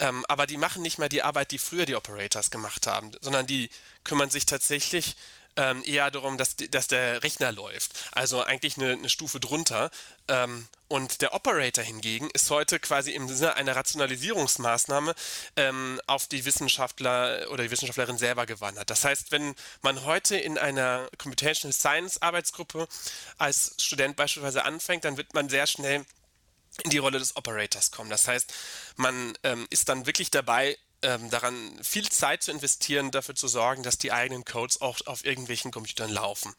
[0.00, 3.46] ähm, aber die machen nicht mehr die Arbeit, die früher die Operators gemacht haben, sondern
[3.46, 3.70] die
[4.04, 5.16] kümmern sich tatsächlich
[5.58, 7.92] ähm, eher darum, dass, dass der Rechner läuft.
[8.12, 9.90] Also eigentlich eine, eine Stufe drunter.
[10.28, 15.14] Ähm, und der Operator hingegen ist heute quasi im Sinne einer Rationalisierungsmaßnahme
[15.56, 18.88] ähm, auf die Wissenschaftler oder die Wissenschaftlerin selber gewandert.
[18.88, 22.88] Das heißt, wenn man heute in einer Computational Science Arbeitsgruppe
[23.36, 26.06] als Student beispielsweise anfängt, dann wird man sehr schnell
[26.84, 28.08] in die Rolle des Operators kommen.
[28.08, 28.54] Das heißt,
[28.96, 33.82] man ähm, ist dann wirklich dabei, ähm, daran viel Zeit zu investieren, dafür zu sorgen,
[33.82, 36.54] dass die eigenen Codes auch auf irgendwelchen Computern laufen.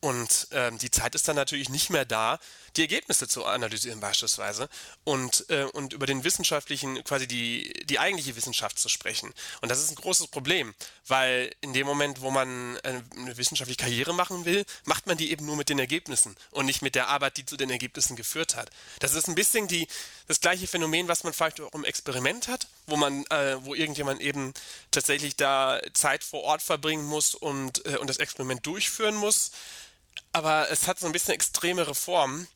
[0.00, 2.38] Und ähm, die Zeit ist dann natürlich nicht mehr da,
[2.76, 4.70] die Ergebnisse zu analysieren beispielsweise
[5.04, 9.32] und, äh, und über den wissenschaftlichen, quasi die, die eigentliche Wissenschaft zu sprechen.
[9.60, 10.74] Und das ist ein großes Problem,
[11.06, 15.32] weil in dem Moment, wo man eine, eine wissenschaftliche Karriere machen will, macht man die
[15.32, 18.56] eben nur mit den Ergebnissen und nicht mit der Arbeit, die zu den Ergebnissen geführt
[18.56, 18.70] hat.
[19.00, 19.86] Das ist ein bisschen die,
[20.28, 24.22] das gleiche Phänomen, was man vielleicht auch im Experiment hat, wo man, äh, wo irgendjemand
[24.22, 24.54] eben
[24.92, 29.50] tatsächlich da Zeit vor Ort verbringen muss und, äh, und das Experiment durchführen muss
[30.32, 32.46] aber es hat so ein bisschen extremere Formen.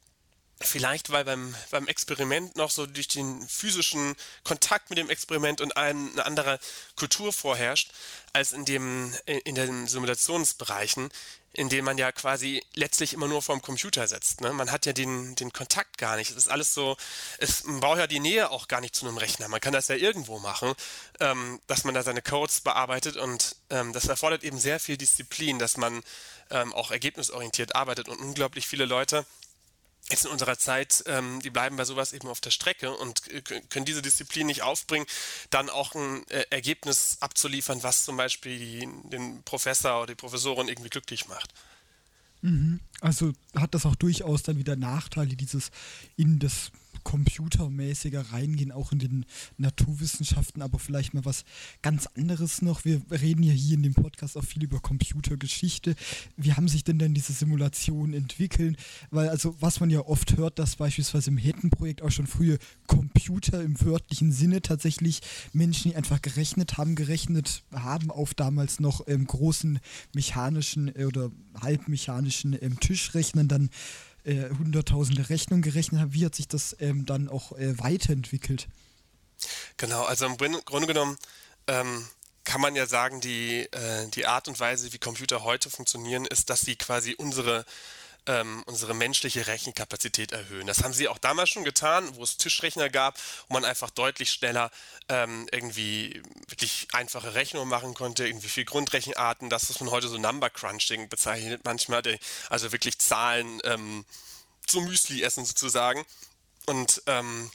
[0.61, 4.15] Vielleicht, weil beim, beim Experiment noch so durch den physischen
[4.45, 6.61] Kontakt mit dem Experiment und ein, eine andere
[6.95, 7.91] Kultur vorherrscht,
[8.33, 11.11] als in, dem, in den Simulationsbereichen,
[11.55, 14.41] in denen man ja quasi letztlich immer nur vorm Computer sitzt.
[14.41, 14.53] Ne?
[14.53, 16.31] Man hat ja den, den Kontakt gar nicht.
[16.31, 16.97] Es ist alles so,
[17.39, 19.49] es, man braucht ja die Nähe auch gar nicht zu einem Rechner.
[19.49, 20.75] Man kann das ja irgendwo machen,
[21.21, 25.59] ähm, dass man da seine Codes bearbeitet und ähm, das erfordert eben sehr viel Disziplin,
[25.61, 26.03] dass man
[26.51, 29.25] ähm, auch ergebnisorientiert arbeitet und unglaublich viele Leute
[30.11, 33.23] jetzt in unserer Zeit, ähm, die bleiben bei sowas eben auf der Strecke und
[33.71, 35.07] können diese Disziplin nicht aufbringen,
[35.51, 40.69] dann auch ein äh, Ergebnis abzuliefern, was zum Beispiel die, den Professor oder die Professorin
[40.69, 41.53] irgendwie glücklich macht.
[42.43, 42.81] Mhm.
[43.01, 45.71] Also hat das auch durchaus dann wieder Nachteile, dieses
[46.17, 46.71] in das
[47.05, 51.45] computermäßiger reingehen, auch in den Naturwissenschaften, aber vielleicht mal was
[51.83, 52.85] ganz anderes noch.
[52.85, 55.95] Wir reden ja hier in dem Podcast auch viel über Computergeschichte.
[56.37, 58.77] Wie haben sich denn dann diese Simulationen entwickelt?
[59.11, 63.15] Weil also was man ja oft hört, dass beispielsweise im Hettenprojekt auch schon frühe Computer
[63.45, 65.21] Computer im wörtlichen Sinne tatsächlich
[65.53, 69.81] Menschen, die einfach gerechnet haben, gerechnet haben auf damals noch ähm, großen
[70.15, 73.71] mechanischen äh, oder halbmechanischen ähm, Tischrechnern dann
[74.25, 76.15] äh, hunderttausende Rechnungen gerechnet haben.
[76.15, 78.69] Wie hat sich das ähm, dann auch äh, weiterentwickelt?
[79.77, 81.17] Genau, also im Grunde genommen
[81.67, 82.07] ähm,
[82.45, 86.51] kann man ja sagen, die, äh, die Art und Weise, wie Computer heute funktionieren, ist,
[86.51, 87.65] dass sie quasi unsere
[88.27, 90.67] ähm, unsere menschliche Rechenkapazität erhöhen.
[90.67, 94.33] Das haben sie auch damals schon getan, wo es Tischrechner gab, wo man einfach deutlich
[94.33, 94.71] schneller
[95.09, 100.19] ähm, irgendwie wirklich einfache Rechnungen machen konnte, irgendwie viel Grundrechenarten, das, was man heute so
[100.19, 102.03] Number Crunching bezeichnet, manchmal,
[102.49, 104.05] also wirklich Zahlen ähm,
[104.67, 106.05] zu Müsli essen sozusagen.
[106.67, 107.51] Und ähm,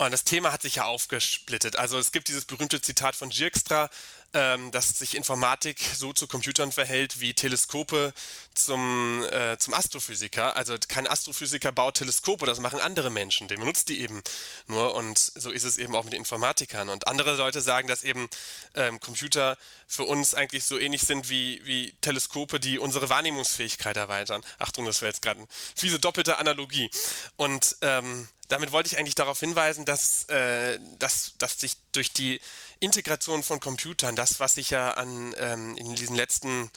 [0.00, 1.76] und das Thema hat sich ja aufgesplittet.
[1.76, 3.90] Also es gibt dieses berühmte Zitat von Dijkstra,
[4.32, 8.12] ähm, dass sich Informatik so zu Computern verhält wie Teleskope
[8.54, 10.56] zum, äh, zum Astrophysiker.
[10.56, 14.22] Also kein Astrophysiker baut Teleskope, das machen andere Menschen, der benutzt die eben
[14.66, 16.88] nur und so ist es eben auch mit Informatikern.
[16.88, 18.28] Und andere Leute sagen, dass eben
[18.74, 24.42] ähm, Computer für uns eigentlich so ähnlich sind wie, wie Teleskope, die unsere Wahrnehmungsfähigkeit erweitern.
[24.58, 26.90] Achtung, das wäre jetzt gerade eine fiese doppelte Analogie.
[27.36, 32.40] Und ähm, damit wollte ich eigentlich darauf hinweisen, dass, äh, dass, dass sich durch die
[32.80, 36.70] Integration von Computern, das, was sich ja an, ähm, in diesen letzten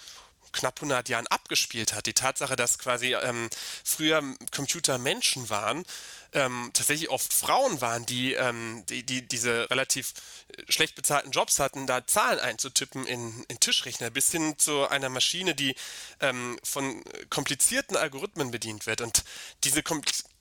[0.53, 2.05] knapp 100 Jahren abgespielt hat.
[2.05, 3.49] Die Tatsache, dass quasi ähm,
[3.83, 4.23] früher
[4.55, 5.83] Computer Menschen waren,
[6.31, 10.13] ähm, tatsächlich oft Frauen waren, die, ähm, die, die, diese relativ
[10.47, 15.09] äh, schlecht bezahlten Jobs hatten, da Zahlen einzutippen in, in Tischrechner, bis hin zu einer
[15.09, 15.75] Maschine, die
[16.21, 19.01] ähm, von komplizierten Algorithmen bedient wird.
[19.01, 19.23] Und
[19.63, 19.83] diese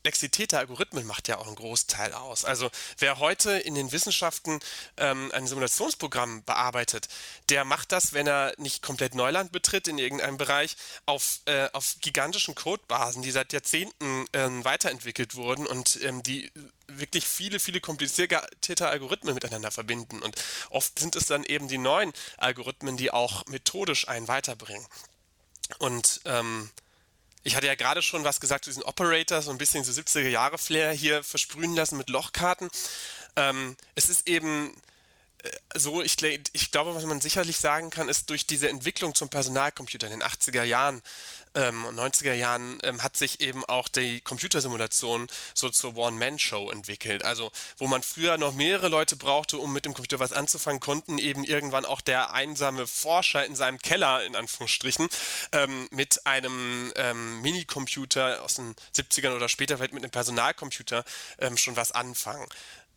[0.02, 2.44] Komplexität der Algorithmen macht ja auch einen Großteil aus.
[2.44, 4.58] Also wer heute in den Wissenschaften
[4.96, 7.06] ähm, ein Simulationsprogramm bearbeitet,
[7.50, 11.98] der macht das, wenn er nicht komplett Neuland betritt in irgendeinem Bereich, auf, äh, auf
[12.00, 16.50] gigantischen Codebasen, die seit Jahrzehnten ähm, weiterentwickelt wurden und ähm, die
[16.88, 20.20] wirklich viele, viele komplizierte Algorithmen miteinander verbinden.
[20.20, 20.34] Und
[20.70, 24.84] oft sind es dann eben die neuen Algorithmen, die auch methodisch einen weiterbringen.
[25.78, 26.70] Und ähm,
[27.44, 30.28] ich hatte ja gerade schon was gesagt zu diesen Operators, so ein bisschen so 70er
[30.28, 32.70] Jahre Flair hier versprühen lassen mit Lochkarten.
[33.36, 34.74] Ähm, es ist eben
[35.74, 40.06] so, ich, ich, glaube, was man sicherlich sagen kann, ist durch diese Entwicklung zum Personalcomputer
[40.06, 41.02] in den 80er Jahren
[41.54, 47.24] ähm, 90er Jahren ähm, hat sich eben auch die Computersimulation so zur One-Man-Show entwickelt.
[47.24, 51.18] Also wo man früher noch mehrere Leute brauchte, um mit dem Computer was anzufangen, konnten
[51.18, 55.08] eben irgendwann auch der einsame Forscher in seinem Keller, in Anführungsstrichen,
[55.52, 61.04] ähm, mit einem ähm, Minicomputer aus den 70ern oder später vielleicht mit einem Personalcomputer
[61.38, 62.46] ähm, schon was anfangen.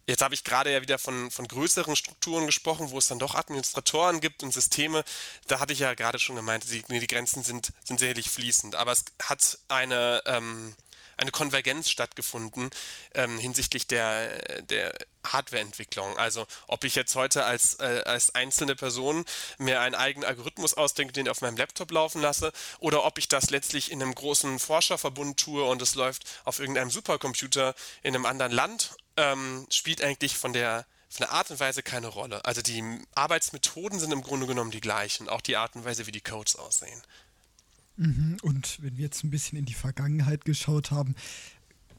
[0.07, 3.33] Jetzt habe ich gerade ja wieder von, von größeren Strukturen gesprochen, wo es dann doch
[3.33, 5.03] Administratoren gibt und Systeme.
[5.47, 8.75] Da hatte ich ja gerade schon gemeint, die, die Grenzen sind, sind sicherlich fließend.
[8.75, 10.75] Aber es hat eine, ähm,
[11.17, 12.69] eine Konvergenz stattgefunden
[13.13, 14.93] ähm, hinsichtlich der, der
[15.25, 16.17] Hardwareentwicklung.
[16.17, 19.25] Also ob ich jetzt heute als, äh, als einzelne Person
[19.57, 23.49] mir einen eigenen Algorithmus ausdenke, den auf meinem Laptop laufen lasse, oder ob ich das
[23.49, 28.51] letztlich in einem großen Forscherverbund tue und es läuft auf irgendeinem Supercomputer in einem anderen
[28.51, 32.43] Land ähm, spielt eigentlich von der, von der Art und Weise keine Rolle.
[32.45, 32.83] Also die
[33.15, 36.55] Arbeitsmethoden sind im Grunde genommen die gleichen, auch die Art und Weise, wie die Codes
[36.55, 37.01] aussehen.
[37.97, 41.15] Mhm, und wenn wir jetzt ein bisschen in die Vergangenheit geschaut haben,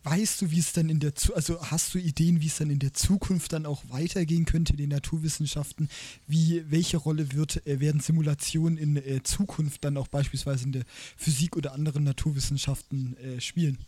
[0.07, 2.71] weißt du, wie es dann in der Zu also hast du Ideen, wie es dann
[2.71, 5.89] in der Zukunft dann auch weitergehen könnte in den Naturwissenschaften?
[6.27, 10.85] Wie welche Rolle wird äh, werden Simulationen in äh, Zukunft dann auch beispielsweise in der
[11.17, 13.79] Physik oder anderen Naturwissenschaften äh, spielen?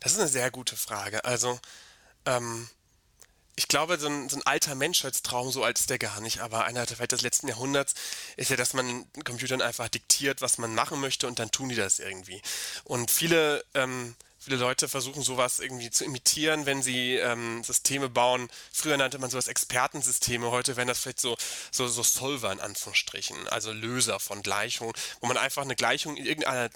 [0.00, 1.24] Das ist eine sehr gute Frage.
[1.24, 1.58] Also
[2.24, 2.68] ähm,
[3.58, 6.64] ich glaube, so ein, so ein, alter Menschheitstraum, so alt ist der gar nicht, aber
[6.64, 7.94] einer vielleicht des letzten Jahrhunderts
[8.36, 11.74] ist ja, dass man Computern einfach diktiert, was man machen möchte und dann tun die
[11.74, 12.40] das irgendwie.
[12.84, 18.48] Und viele ähm, Viele Leute versuchen sowas irgendwie zu imitieren, wenn sie ähm, Systeme bauen.
[18.72, 21.36] Früher nannte man sowas Expertensysteme, heute wären das vielleicht so,
[21.72, 26.24] so, so Solver in Anführungsstrichen, also Löser von Gleichungen, wo man einfach eine Gleichung in
[26.24, 26.70] irgendeiner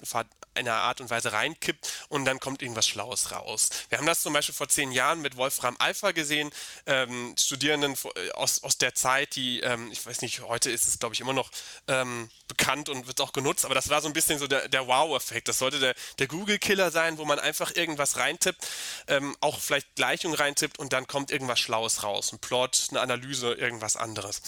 [0.55, 3.69] einer Art und Weise reinkippt und dann kommt irgendwas Schlaues raus.
[3.89, 6.51] Wir haben das zum Beispiel vor zehn Jahren mit Wolfram Alpha gesehen,
[6.85, 10.99] ähm, Studierenden äh, aus, aus der Zeit, die, ähm, ich weiß nicht, heute ist es
[10.99, 11.49] glaube ich immer noch
[11.87, 14.87] ähm, bekannt und wird auch genutzt, aber das war so ein bisschen so der, der
[14.87, 15.47] Wow-Effekt.
[15.47, 18.67] Das sollte der, der Google-Killer sein, wo man einfach irgendwas reintippt,
[19.07, 22.31] ähm, auch vielleicht Gleichungen reintippt und dann kommt irgendwas Schlaues raus.
[22.31, 24.41] Ein Plot, eine Analyse, irgendwas anderes.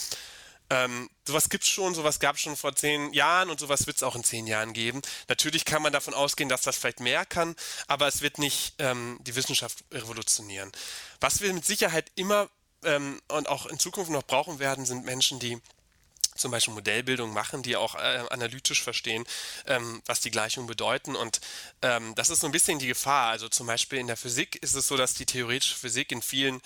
[0.69, 3.97] Ähm, sowas gibt es schon, sowas gab es schon vor zehn Jahren und sowas wird
[3.97, 5.01] es auch in zehn Jahren geben.
[5.27, 7.55] Natürlich kann man davon ausgehen, dass das vielleicht mehr kann,
[7.87, 10.71] aber es wird nicht ähm, die Wissenschaft revolutionieren.
[11.19, 12.49] Was wir mit Sicherheit immer
[12.83, 15.61] ähm, und auch in Zukunft noch brauchen werden, sind Menschen, die
[16.35, 19.25] zum Beispiel Modellbildung machen, die auch äh, analytisch verstehen,
[19.67, 21.15] ähm, was die Gleichungen bedeuten.
[21.15, 21.39] Und
[21.81, 23.29] ähm, das ist so ein bisschen die Gefahr.
[23.29, 26.61] Also zum Beispiel in der Physik ist es so, dass die theoretische Physik in vielen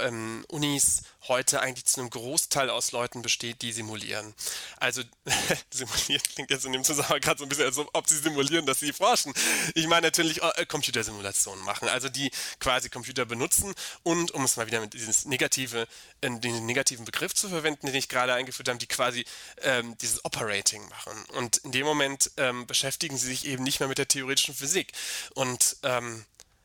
[0.00, 4.34] ähm, Unis heute eigentlich zu einem Großteil aus Leuten besteht, die simulieren.
[4.78, 5.02] Also
[5.70, 8.80] simulieren klingt jetzt in dem Zusammenhang gerade so ein bisschen, als ob sie simulieren, dass
[8.80, 9.32] sie forschen.
[9.74, 14.66] Ich meine natürlich äh, Computersimulationen machen, also die quasi Computer benutzen und, um es mal
[14.66, 15.86] wieder mit dieses negative,
[16.20, 19.24] äh, den negativen Begriff zu verwenden, den ich gerade eingeführt habe, die quasi
[19.62, 21.24] ähm, dieses Operating machen.
[21.36, 24.92] Und in dem Moment ähm, beschäftigen sie sich eben nicht mehr mit der theoretischen Physik.
[25.34, 26.24] Und ähm,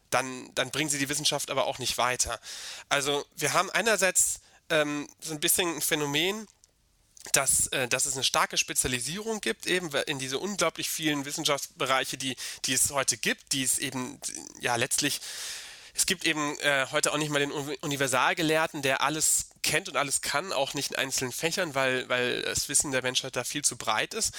[0.10, 2.40] dann, dann bringen sie die Wissenschaft aber auch nicht weiter.
[2.90, 6.48] Also wir haben einerseits ähm, so ein bisschen ein Phänomen,
[7.34, 12.36] dass, äh, dass es eine starke Spezialisierung gibt, eben in diese unglaublich vielen Wissenschaftsbereiche, die,
[12.66, 14.20] die es heute gibt, die es eben
[14.60, 15.20] ja letztlich
[15.98, 20.22] es gibt eben äh, heute auch nicht mal den Universalgelehrten, der alles kennt und alles
[20.22, 23.78] kann, auch nicht in einzelnen Fächern, weil, weil das Wissen der Menschheit da viel zu
[23.78, 24.32] breit ist.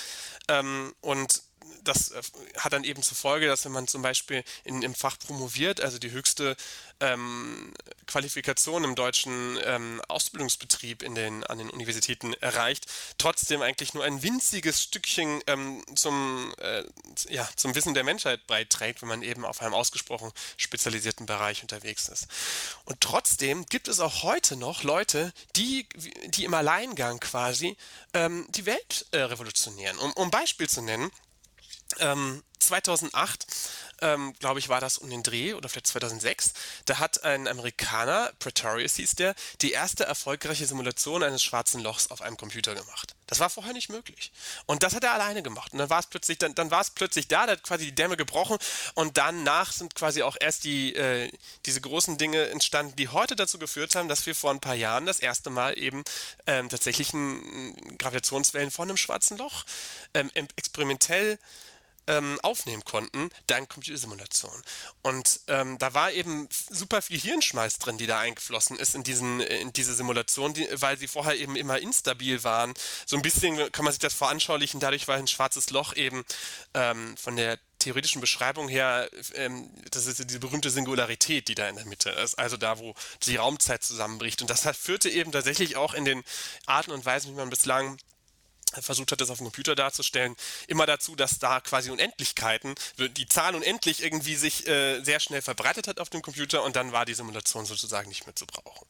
[0.46, 1.42] Ähm, und
[1.84, 2.22] das äh,
[2.58, 5.98] hat dann eben zur Folge, dass wenn man zum Beispiel in, im Fach promoviert, also
[5.98, 6.56] die höchste
[7.00, 7.72] ähm,
[8.06, 12.86] Qualifikation im deutschen ähm, Ausbildungsbetrieb in den, an den Universitäten erreicht,
[13.18, 16.84] trotzdem eigentlich nur ein winziges Stückchen ähm, zum, äh,
[17.28, 22.08] ja, zum Wissen der Menschheit beiträgt, wenn man eben auf einem ausgesprochen spezialisierten Bereich unterwegs
[22.08, 22.26] ist.
[22.84, 25.86] Und trotzdem gibt es auch heute noch Leute, die,
[26.26, 27.76] die im Alleingang quasi
[28.14, 29.98] ähm, die Welt äh, revolutionieren.
[29.98, 31.10] Um, um Beispiel zu nennen,
[31.98, 33.46] ähm, 2008,
[34.00, 36.52] ähm, glaube ich, war das um den Dreh oder vielleicht 2006,
[36.84, 42.22] da hat ein Amerikaner, Pretorius hieß der, die erste erfolgreiche Simulation eines schwarzen Lochs auf
[42.22, 43.14] einem Computer gemacht.
[43.26, 44.32] Das war vorher nicht möglich.
[44.66, 45.72] Und das hat er alleine gemacht.
[45.72, 47.94] Und dann war es plötzlich, dann, dann war es plötzlich da, da hat quasi die
[47.94, 48.58] Dämme gebrochen
[48.94, 51.30] und danach sind quasi auch erst die, äh,
[51.66, 55.06] diese großen Dinge entstanden, die heute dazu geführt haben, dass wir vor ein paar Jahren
[55.06, 56.04] das erste Mal eben
[56.46, 57.12] ähm, tatsächlich
[57.98, 59.64] Gravitationswellen von einem schwarzen Loch
[60.14, 61.38] ähm, experimentell
[62.08, 64.50] ähm, aufnehmen konnten, dank Computersimulation.
[65.02, 69.40] Und ähm, da war eben super viel Hirnschmeiß drin, die da eingeflossen ist in, diesen,
[69.40, 72.74] in diese Simulation, die, weil sie vorher eben immer instabil waren.
[73.06, 76.24] So ein bisschen kann man sich das veranschaulichen, dadurch war ein schwarzes Loch eben
[76.74, 81.76] ähm, von der theoretischen Beschreibung her, ähm, das ist diese berühmte Singularität, die da in
[81.76, 82.94] der Mitte ist, also da, wo
[83.24, 84.40] die Raumzeit zusammenbricht.
[84.40, 86.24] Und das führte eben tatsächlich auch in den
[86.66, 87.98] Arten und Weisen, wie man bislang
[88.80, 93.54] versucht hat, das auf dem Computer darzustellen, immer dazu, dass da quasi Unendlichkeiten, die Zahl
[93.54, 97.14] unendlich irgendwie sich äh, sehr schnell verbreitet hat auf dem Computer und dann war die
[97.14, 98.86] Simulation sozusagen nicht mehr zu brauchen.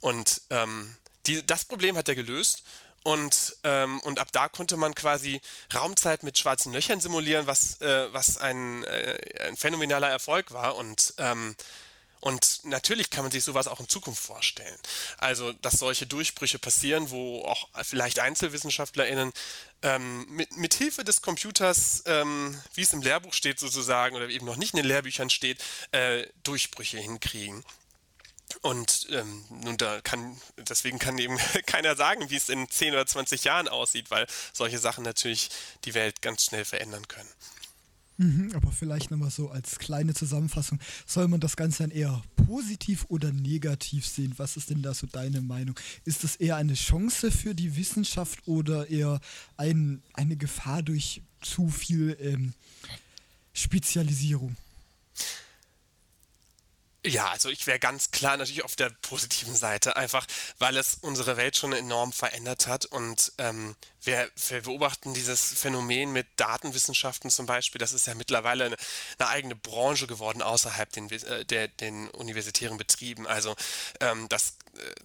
[0.00, 0.96] Und ähm,
[1.26, 2.62] die, das Problem hat er gelöst
[3.02, 5.40] und, ähm, und ab da konnte man quasi
[5.74, 11.14] Raumzeit mit schwarzen Löchern simulieren, was, äh, was ein, äh, ein phänomenaler Erfolg war und
[11.18, 11.56] ähm,
[12.20, 14.78] und natürlich kann man sich sowas auch in Zukunft vorstellen.
[15.18, 19.32] Also, dass solche Durchbrüche passieren, wo auch vielleicht EinzelwissenschaftlerInnen
[19.82, 24.44] ähm, mit, mit Hilfe des Computers, ähm, wie es im Lehrbuch steht sozusagen, oder eben
[24.44, 27.64] noch nicht in den Lehrbüchern steht, äh, Durchbrüche hinkriegen.
[28.62, 33.06] Und ähm, nun da kann, deswegen kann eben keiner sagen, wie es in 10 oder
[33.06, 35.50] 20 Jahren aussieht, weil solche Sachen natürlich
[35.84, 37.28] die Welt ganz schnell verändern können.
[38.20, 43.06] Mhm, aber vielleicht nochmal so als kleine Zusammenfassung, soll man das Ganze dann eher positiv
[43.08, 44.34] oder negativ sehen?
[44.36, 45.74] Was ist denn da so deine Meinung?
[46.04, 49.20] Ist das eher eine Chance für die Wissenschaft oder eher
[49.56, 52.52] ein, eine Gefahr durch zu viel ähm,
[53.54, 54.54] Spezialisierung?
[57.04, 60.26] Ja, also ich wäre ganz klar natürlich auf der positiven Seite, einfach
[60.58, 66.12] weil es unsere Welt schon enorm verändert hat und ähm, wir, wir, beobachten dieses Phänomen
[66.12, 68.76] mit Datenwissenschaften zum Beispiel, das ist ja mittlerweile eine,
[69.18, 73.26] eine eigene Branche geworden außerhalb den, äh, der, den universitären Betrieben.
[73.26, 73.56] Also
[74.00, 74.56] ähm, das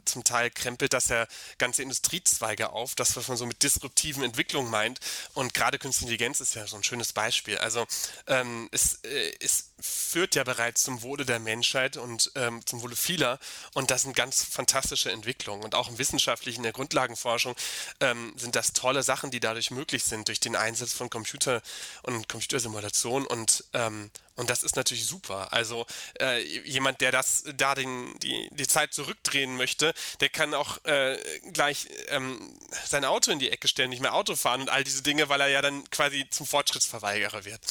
[0.06, 4.70] zum Teil krempelt das ja ganze Industriezweige auf, das, was man so mit disruptiven Entwicklungen
[4.70, 5.00] meint.
[5.34, 7.58] Und gerade Künstliche Intelligenz ist ja so ein schönes Beispiel.
[7.58, 7.86] Also
[8.28, 12.96] ähm, es, äh, es führt ja bereits zum Wohle der Menschheit und ähm, zum Wohle
[12.96, 13.40] vieler.
[13.74, 15.64] Und das sind ganz fantastische Entwicklungen.
[15.64, 17.56] Und auch im Wissenschaftlichen, in der Grundlagenforschung
[18.00, 21.62] ähm, sind das tolle Sachen, die dadurch möglich sind, durch den Einsatz von Computer
[22.04, 23.28] und Computersimulation.
[23.28, 25.54] Und ähm, und das ist natürlich super.
[25.54, 25.86] Also
[26.20, 31.18] äh, jemand, der das da den, die, die Zeit zurückdrehen möchte, der kann auch äh,
[31.54, 32.54] gleich ähm,
[32.86, 35.40] sein Auto in die Ecke stellen, nicht mehr Auto fahren und all diese Dinge, weil
[35.40, 37.62] er ja dann quasi zum Fortschrittsverweigerer wird.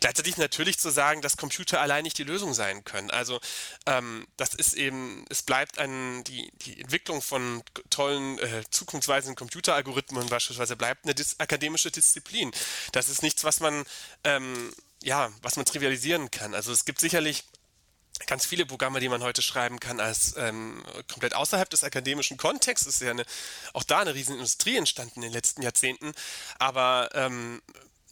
[0.00, 3.10] Gleichzeitig natürlich zu sagen, dass Computer allein nicht die Lösung sein können.
[3.10, 3.40] Also
[3.86, 10.28] ähm, das ist eben, es bleibt ein, die, die Entwicklung von tollen, äh, zukunftsweisenden Computeralgorithmen
[10.28, 12.50] beispielsweise bleibt eine dis akademische Disziplin.
[12.90, 13.84] Das ist nichts, was man
[14.24, 14.72] ähm,
[15.02, 16.54] ja, was man trivialisieren kann.
[16.54, 17.44] Also es gibt sicherlich
[18.26, 22.86] ganz viele Programme, die man heute schreiben kann, als ähm, komplett außerhalb des akademischen Kontexts.
[22.86, 23.24] Ist ja eine,
[23.74, 26.12] auch da eine riesen Industrie entstanden in den letzten Jahrzehnten.
[26.58, 27.62] Aber ähm,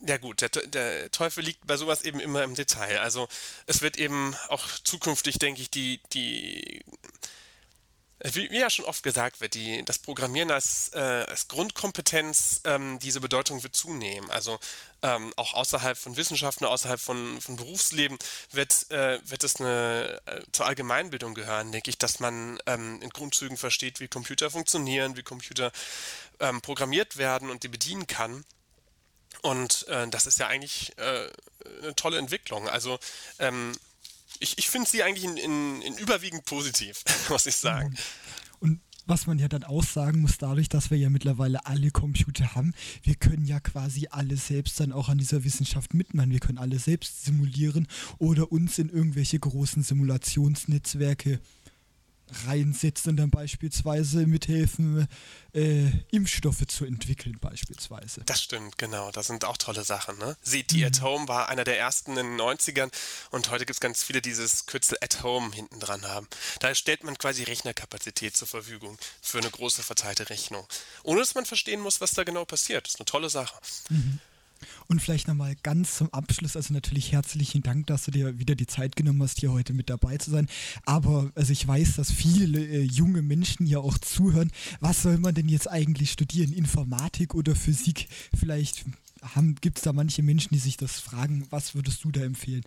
[0.01, 3.01] ja gut, der, der, Teufel liegt bei sowas eben immer im Detail.
[3.01, 3.29] Also
[3.67, 6.85] es wird eben auch zukünftig, denke ich, die, die
[8.35, 12.99] wie, wie ja schon oft gesagt wird, die, das Programmieren als, äh, als Grundkompetenz, ähm,
[12.99, 14.31] diese Bedeutung wird zunehmen.
[14.31, 14.59] Also
[15.03, 18.19] ähm, auch außerhalb von Wissenschaften, außerhalb von, von Berufsleben
[18.51, 23.11] wird, äh, wird es eine, äh, zur Allgemeinbildung gehören, denke ich, dass man ähm, in
[23.11, 25.71] Grundzügen versteht, wie Computer funktionieren, wie Computer
[26.41, 28.45] ähm, programmiert werden und die bedienen kann.
[29.43, 31.29] Und äh, das ist ja eigentlich äh,
[31.83, 32.69] eine tolle Entwicklung.
[32.69, 32.99] Also
[33.39, 33.73] ähm,
[34.41, 37.97] ich, ich finde sie eigentlich in, in, in, überwiegend positiv, muss ich sagen.
[38.61, 42.55] Und was man ja dann auch sagen muss, dadurch, dass wir ja mittlerweile alle Computer
[42.55, 46.31] haben, wir können ja quasi alle selbst dann auch an dieser Wissenschaft mitmachen.
[46.31, 47.87] Wir können alle selbst simulieren
[48.19, 51.41] oder uns in irgendwelche großen Simulationsnetzwerke
[52.47, 55.09] reinsetzt und dann beispielsweise mithelfen,
[55.55, 58.23] äh, Impfstoffe zu entwickeln beispielsweise.
[58.27, 59.11] Das stimmt, genau.
[59.13, 60.19] Das sind auch tolle Sachen.
[60.19, 60.37] Ne?
[60.45, 60.85] CT mhm.
[60.85, 62.91] at Home war einer der ersten in den 90ern
[63.31, 66.29] und heute gibt es ganz viele, die dieses Kürzel at Home hinten dran haben.
[66.61, 70.67] Da stellt man quasi Rechnerkapazität zur Verfügung für eine große verteilte Rechnung.
[71.03, 72.87] Ohne dass man verstehen muss, was da genau passiert.
[72.87, 73.59] Das ist eine tolle Sache.
[73.89, 74.21] Mhm.
[74.89, 78.67] Und vielleicht nochmal ganz zum Abschluss, also natürlich herzlichen Dank, dass du dir wieder die
[78.67, 80.49] Zeit genommen hast, hier heute mit dabei zu sein.
[80.85, 84.51] Aber also ich weiß, dass viele äh, junge Menschen ja auch zuhören.
[84.81, 86.53] Was soll man denn jetzt eigentlich studieren?
[86.53, 88.09] Informatik oder Physik?
[88.37, 88.85] Vielleicht
[89.61, 91.47] gibt es da manche Menschen, die sich das fragen.
[91.51, 92.63] Was würdest du da empfehlen?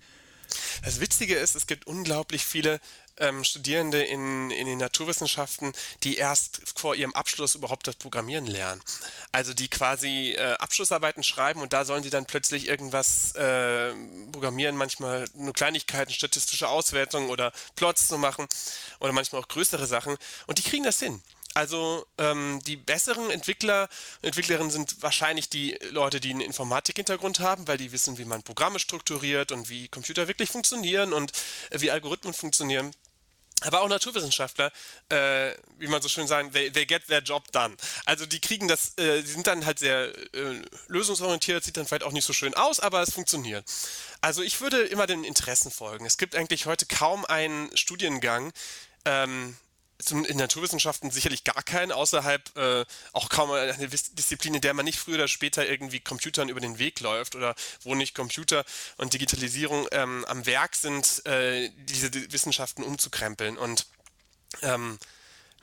[0.84, 2.80] Das Witzige ist, es gibt unglaublich viele
[3.20, 5.74] ähm, Studierende in, in den Naturwissenschaften,
[6.04, 8.82] die erst vor ihrem Abschluss überhaupt das Programmieren lernen.
[9.32, 13.94] Also die quasi äh, Abschlussarbeiten schreiben und da sollen sie dann plötzlich irgendwas äh,
[14.32, 18.48] programmieren, manchmal nur Kleinigkeiten, statistische Auswertungen oder Plots zu machen
[19.00, 21.22] oder manchmal auch größere Sachen und die kriegen das hin.
[21.56, 23.90] Also ähm, die besseren Entwickler
[24.22, 28.80] Entwicklerinnen sind wahrscheinlich die Leute, die einen Informatik-Hintergrund haben, weil die wissen, wie man Programme
[28.80, 31.32] strukturiert und wie Computer wirklich funktionieren und
[31.72, 32.92] äh, wie Algorithmen funktionieren.
[33.62, 34.72] Aber auch Naturwissenschaftler,
[35.10, 37.76] äh, wie man so schön sagt, they, they, get their job done.
[38.06, 42.04] Also die kriegen das, äh, die sind dann halt sehr äh, lösungsorientiert, sieht dann vielleicht
[42.04, 43.66] auch nicht so schön aus, aber es funktioniert.
[44.22, 46.06] Also ich würde immer den Interessen folgen.
[46.06, 48.54] Es gibt eigentlich heute kaum einen Studiengang,
[49.04, 49.58] ähm,
[50.10, 54.98] in Naturwissenschaften sicherlich gar keinen, außerhalb äh, auch kaum eine Disziplin, in der man nicht
[54.98, 58.64] früher oder später irgendwie Computern über den Weg läuft oder wo nicht Computer
[58.98, 63.58] und Digitalisierung ähm, am Werk sind, äh, diese Wissenschaften umzukrempeln.
[63.58, 63.88] Und
[64.62, 64.98] ähm,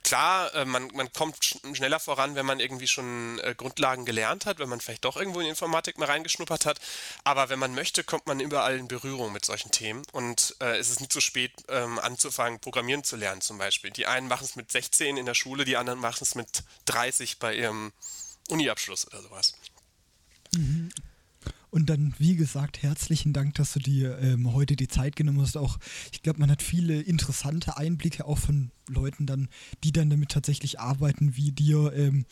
[0.06, 4.60] klar, äh, man, man kommt schneller voran, wenn man irgendwie schon äh, Grundlagen gelernt hat,
[4.60, 6.80] wenn man vielleicht doch irgendwo in Informatik mal reingeschnuppert hat.
[7.24, 10.04] Aber wenn man möchte, kommt man überall in Berührung mit solchen Themen.
[10.12, 13.90] Und äh, es ist nicht so spät, ähm, anzufangen, Programmieren zu lernen zum Beispiel.
[13.90, 17.40] Die einen machen es mit 16 in der Schule, die anderen machen es mit 30
[17.40, 17.92] bei ihrem
[18.48, 19.54] Uniabschluss oder sowas.
[21.76, 25.58] Und dann, wie gesagt, herzlichen Dank, dass du dir ähm, heute die Zeit genommen hast.
[25.58, 25.78] Auch,
[26.10, 29.48] ich glaube, man hat viele interessante Einblicke auch von Leuten dann,
[29.84, 31.92] die dann damit tatsächlich arbeiten, wie dir.
[31.94, 32.24] Ähm,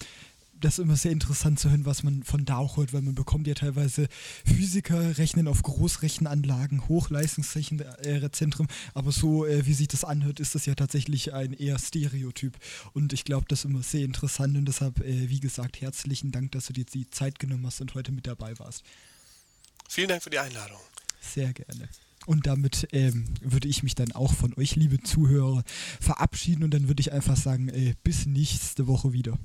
[0.59, 3.15] das ist immer sehr interessant zu hören, was man von da auch hört, weil man
[3.15, 4.09] bekommt ja teilweise
[4.47, 10.75] Physiker rechnen auf Großrechenanlagen, Hochleistungsrechenzentren, aber so äh, wie sich das anhört, ist das ja
[10.75, 12.57] tatsächlich ein eher Stereotyp
[12.95, 16.53] und ich glaube, das ist immer sehr interessant und deshalb, äh, wie gesagt, herzlichen Dank,
[16.53, 18.85] dass du dir die Zeit genommen hast und heute mit dabei warst.
[19.95, 20.81] Vielen Dank für die Einladung.
[21.21, 21.89] Sehr gerne.
[22.27, 25.63] Und damit ähm, würde ich mich dann auch von euch, liebe Zuhörer,
[26.01, 29.39] verabschieden und dann würde ich einfach sagen, äh, bis nächste Woche wieder.